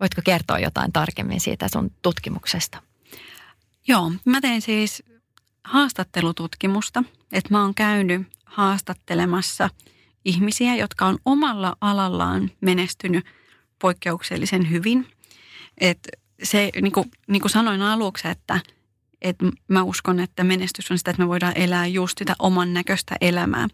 Voitko 0.00 0.20
kertoa 0.24 0.58
jotain 0.58 0.92
tarkemmin 0.92 1.40
siitä 1.40 1.68
sun 1.72 1.90
tutkimuksesta? 2.02 2.82
Joo, 3.88 4.12
mä 4.24 4.40
tein 4.40 4.62
siis 4.62 5.02
haastattelututkimusta, 5.64 7.04
että 7.32 7.48
mä 7.50 7.62
oon 7.62 7.74
käynyt 7.74 8.22
haastattelemassa 8.44 9.70
ihmisiä, 10.24 10.74
jotka 10.74 11.06
on 11.06 11.18
omalla 11.24 11.76
alallaan 11.80 12.50
menestynyt 12.60 13.26
poikkeuksellisen 13.78 14.70
hyvin. 14.70 15.06
Et 15.78 16.08
se, 16.42 16.70
niin 16.82 16.92
kuin, 16.92 17.10
niin 17.28 17.40
kuin 17.42 17.50
sanoin 17.50 17.82
aluksi, 17.82 18.28
että, 18.28 18.60
että 19.22 19.46
mä 19.68 19.82
uskon, 19.82 20.20
että 20.20 20.44
menestys 20.44 20.90
on 20.90 20.98
sitä, 20.98 21.10
että 21.10 21.22
me 21.22 21.28
voidaan 21.28 21.56
elää 21.56 21.86
just 21.86 22.18
sitä 22.18 22.34
oman 22.38 22.74
näköistä 22.74 23.16
elämää. 23.20 23.68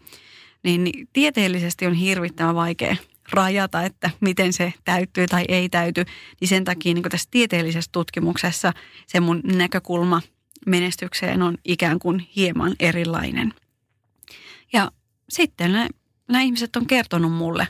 Niin, 0.63 1.07
tieteellisesti 1.13 1.85
on 1.85 1.93
hirvittävän 1.93 2.55
vaikea 2.55 2.95
rajata, 3.31 3.83
että 3.83 4.09
miten 4.19 4.53
se 4.53 4.73
täyttyy 4.85 5.27
tai 5.27 5.45
ei 5.47 5.69
täyty. 5.69 6.05
Niin 6.41 6.47
sen 6.47 6.63
takia 6.63 6.93
niin 6.93 7.03
tässä 7.03 7.27
tieteellisessä 7.31 7.89
tutkimuksessa 7.91 8.73
se 9.07 9.19
mun 9.19 9.41
näkökulma 9.43 10.21
menestykseen 10.65 11.41
on 11.41 11.57
ikään 11.65 11.99
kuin 11.99 12.27
hieman 12.35 12.75
erilainen. 12.79 13.53
Ja 14.73 14.91
sitten 15.29 15.71
nämä, 15.71 15.87
nämä 16.27 16.41
ihmiset 16.41 16.75
on 16.75 16.85
kertonut 16.85 17.31
mulle 17.31 17.67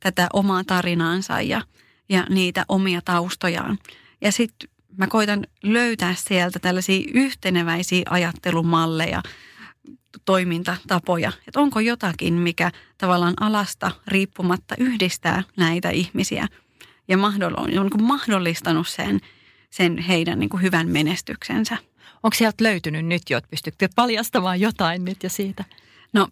tätä 0.00 0.26
omaa 0.32 0.64
tarinaansa 0.64 1.40
ja, 1.40 1.62
ja 2.08 2.26
niitä 2.28 2.64
omia 2.68 3.00
taustojaan. 3.04 3.78
Ja 4.24 4.32
sitten 4.32 4.68
mä 4.96 5.06
koitan 5.06 5.46
löytää 5.62 6.14
sieltä 6.14 6.58
tällaisia 6.58 7.10
yhteneväisiä 7.14 8.02
ajattelumalleja, 8.10 9.22
toimintatapoja. 10.24 11.32
Että 11.48 11.60
onko 11.60 11.80
jotakin, 11.80 12.34
mikä 12.34 12.70
tavallaan 12.98 13.34
alasta 13.40 13.90
riippumatta 14.06 14.74
yhdistää 14.78 15.42
näitä 15.56 15.90
ihmisiä 15.90 16.48
ja 17.08 17.18
on 17.80 17.90
mahdollistanut 18.02 18.88
sen, 18.88 19.20
sen 19.70 19.98
heidän 19.98 20.38
niin 20.38 20.62
hyvän 20.62 20.88
menestyksensä. 20.88 21.76
Onko 22.22 22.34
sieltä 22.34 22.64
löytynyt 22.64 23.06
nyt 23.06 23.22
jo, 23.30 23.38
että 23.38 23.50
pystytkö 23.50 23.88
paljastamaan 23.96 24.60
jotain 24.60 25.04
nyt 25.04 25.22
ja 25.22 25.30
siitä? 25.30 25.64
No 26.12 26.28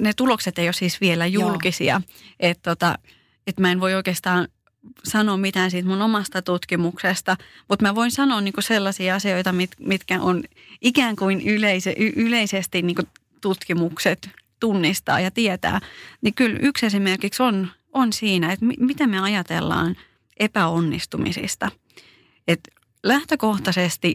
ne 0.00 0.12
tulokset 0.12 0.58
ei 0.58 0.66
ole 0.66 0.72
siis 0.72 1.00
vielä 1.00 1.26
julkisia. 1.26 2.00
Että 2.40 2.70
tota, 2.70 2.98
et 3.46 3.58
mä 3.60 3.72
en 3.72 3.80
voi 3.80 3.94
oikeastaan 3.94 4.48
sanoa 5.04 5.36
mitään 5.36 5.70
siitä 5.70 5.88
mun 5.88 6.02
omasta 6.02 6.42
tutkimuksesta, 6.42 7.36
mutta 7.68 7.84
mä 7.84 7.94
voin 7.94 8.10
sanoa 8.10 8.40
niinku 8.40 8.60
sellaisia 8.60 9.14
asioita, 9.14 9.52
mit, 9.52 9.70
mitkä 9.78 10.22
on 10.22 10.44
ikään 10.80 11.16
kuin 11.16 11.40
yleise, 11.40 11.94
yleisesti 12.16 12.82
niinku 12.82 13.02
tutkimukset 13.40 14.30
tunnistaa 14.60 15.20
ja 15.20 15.30
tietää. 15.30 15.80
Niin 16.20 16.34
kyllä 16.34 16.58
yksi 16.62 16.86
esimerkiksi 16.86 17.42
on, 17.42 17.68
on 17.92 18.12
siinä, 18.12 18.52
että 18.52 18.64
mi, 18.64 18.74
mitä 18.78 19.06
me 19.06 19.20
ajatellaan 19.20 19.96
epäonnistumisista. 20.40 21.70
Et 22.48 22.60
lähtökohtaisesti 23.02 24.14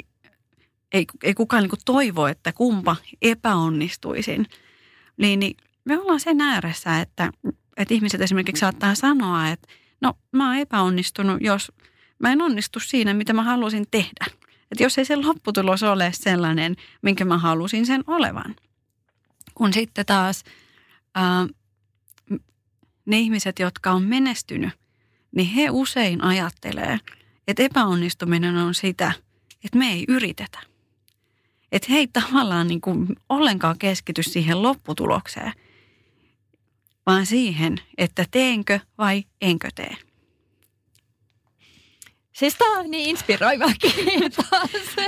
ei, 0.94 1.06
ei 1.24 1.34
kukaan 1.34 1.64
niinku 1.64 1.78
toivo, 1.86 2.28
että 2.28 2.54
kumpa 2.54 2.96
epäonnistuisin. 3.22 4.48
Niin, 5.18 5.40
niin 5.40 5.58
me 5.86 6.00
ollaan 6.00 6.20
sen 6.20 6.42
ääressä, 6.42 7.00
että, 7.00 7.32
että 7.78 7.94
ihmiset 7.94 8.22
esimerkiksi 8.22 8.60
saattaa 8.60 8.96
sanoa, 8.96 9.50
että 9.50 9.68
no 10.04 10.14
mä 10.32 10.48
oon 10.48 10.58
epäonnistunut, 10.58 11.42
jos 11.42 11.72
mä 12.20 12.32
en 12.32 12.42
onnistu 12.42 12.80
siinä, 12.80 13.14
mitä 13.14 13.34
mä 13.34 13.44
halusin 13.44 13.86
tehdä. 13.92 14.26
Että 14.72 14.84
jos 14.84 14.98
ei 14.98 15.06
se 15.06 15.16
lopputulos 15.16 15.84
ole 15.84 16.12
sellainen, 16.14 16.76
minkä 17.02 17.26
mä 17.26 17.38
halusin 17.38 17.86
sen 17.86 18.04
olevan. 18.08 18.56
Kun 19.56 19.74
sitten 19.74 20.06
taas 20.06 20.44
ää, 21.16 21.48
ne 23.06 23.20
ihmiset, 23.20 23.60
jotka 23.60 23.92
on 23.92 24.04
menestynyt, 24.04 24.70
niin 25.36 25.48
he 25.48 25.70
usein 25.70 26.24
ajattelee, 26.24 27.00
että 27.48 27.64
epäonnistuminen 27.64 28.58
on 28.58 28.74
sitä, 28.74 29.12
että 29.66 29.78
me 29.78 29.92
ei 29.92 30.06
yritetä. 30.08 30.60
Että 31.72 31.88
he 31.92 31.98
ei 31.98 32.08
tavallaan 32.08 32.68
niin 32.68 32.82
kuin 32.82 33.08
ollenkaan 33.30 33.78
keskity 33.78 34.24
siihen 34.24 34.62
lopputulokseen, 34.62 35.54
vaan 37.06 37.26
siihen, 37.26 37.78
että 37.98 38.26
teenkö 38.32 38.80
vai 38.98 39.24
enkö 39.42 39.70
tee. 39.76 39.98
Siis 42.34 42.56
tämä 42.56 42.80
on 42.80 42.92
niin 42.92 43.10
inspiroiva, 43.10 43.66
kiitos. 43.82 44.46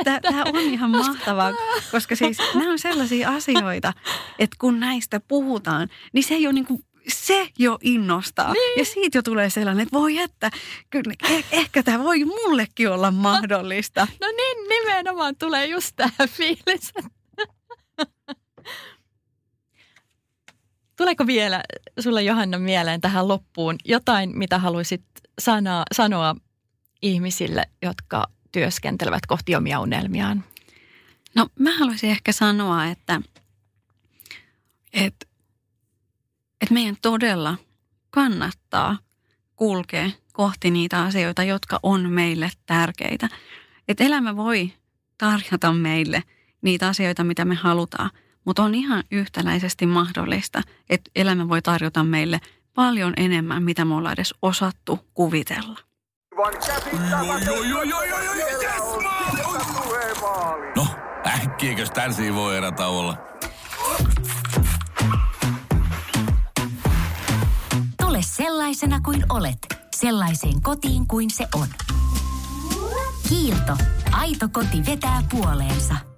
Tämä 0.03 0.43
on 0.43 0.59
ihan 0.59 0.89
mahtavaa, 0.89 1.51
koska 1.91 2.15
siis 2.15 2.37
nämä 2.55 2.71
on 2.71 2.79
sellaisia 2.79 3.29
asioita, 3.29 3.93
että 4.39 4.55
kun 4.59 4.79
näistä 4.79 5.19
puhutaan, 5.19 5.89
niin 6.13 6.23
se 6.23 6.33
ei 6.33 6.47
ole 6.47 6.53
niin 6.53 6.65
kuin 6.65 6.79
se 7.07 7.49
jo 7.59 7.77
innostaa. 7.81 8.53
Niin. 8.53 8.79
Ja 8.79 8.85
siitä 8.85 9.17
jo 9.17 9.21
tulee 9.21 9.49
sellainen, 9.49 9.83
että 9.83 9.99
voi 9.99 10.17
että, 10.17 10.51
kyllä, 10.89 11.13
eh, 11.29 11.45
ehkä 11.51 11.83
tämä 11.83 12.03
voi 12.03 12.25
mullekin 12.25 12.89
olla 12.89 13.11
mahdollista. 13.11 14.07
No 14.21 14.27
niin, 14.27 14.57
nimenomaan 14.69 15.35
tulee 15.35 15.65
just 15.65 15.95
tämä 15.95 16.27
fiilis. 16.27 16.93
Tuleeko 20.95 21.27
vielä 21.27 21.63
sulle 21.99 22.23
Johanna 22.23 22.59
mieleen 22.59 23.01
tähän 23.01 23.27
loppuun 23.27 23.75
jotain, 23.85 24.37
mitä 24.37 24.59
haluaisit 24.59 25.05
sanoa, 25.39 25.83
sanoa 25.93 26.35
ihmisille, 27.01 27.65
jotka 27.81 28.27
työskentelevät 28.51 29.25
kohti 29.25 29.55
omia 29.55 29.79
unelmiaan? 29.79 30.43
No 31.35 31.47
mä 31.59 31.77
haluaisin 31.77 32.09
ehkä 32.09 32.31
sanoa, 32.31 32.85
että, 32.85 33.21
että 34.93 35.25
että 36.61 36.73
meidän 36.73 36.97
todella 37.01 37.57
kannattaa 38.09 38.97
kulkea 39.55 40.09
kohti 40.33 40.71
niitä 40.71 41.01
asioita, 41.01 41.43
jotka 41.43 41.79
on 41.83 42.11
meille 42.11 42.51
tärkeitä. 42.65 43.29
Että 43.87 44.03
elämä 44.03 44.35
voi 44.35 44.73
tarjota 45.17 45.73
meille 45.73 46.23
niitä 46.61 46.87
asioita, 46.87 47.23
mitä 47.23 47.45
me 47.45 47.55
halutaan, 47.55 48.09
mutta 48.45 48.63
on 48.63 48.75
ihan 48.75 49.03
yhtäläisesti 49.11 49.85
mahdollista, 49.85 50.61
että 50.89 51.11
elämä 51.15 51.49
voi 51.49 51.61
tarjota 51.61 52.03
meille 52.03 52.39
paljon 52.73 53.13
enemmän, 53.17 53.63
mitä 53.63 53.85
me 53.85 53.95
ollaan 53.95 54.13
edes 54.13 54.33
osattu 54.41 54.99
kuvitella. 55.13 55.79
No, 60.75 60.87
äkkiäkös 61.27 61.91
tän 61.91 62.11
voi 62.35 62.57
erä 62.57 62.71
olla? 62.87 63.17
Ole 68.05 68.19
sellaisena 68.21 69.01
kuin 69.01 69.25
olet, 69.29 69.57
sellaiseen 69.95 70.61
kotiin 70.61 71.07
kuin 71.07 71.29
se 71.29 71.47
on. 71.55 71.67
Kiilto. 73.29 73.77
Aito 74.11 74.49
koti 74.51 74.85
vetää 74.85 75.23
puoleensa. 75.31 76.14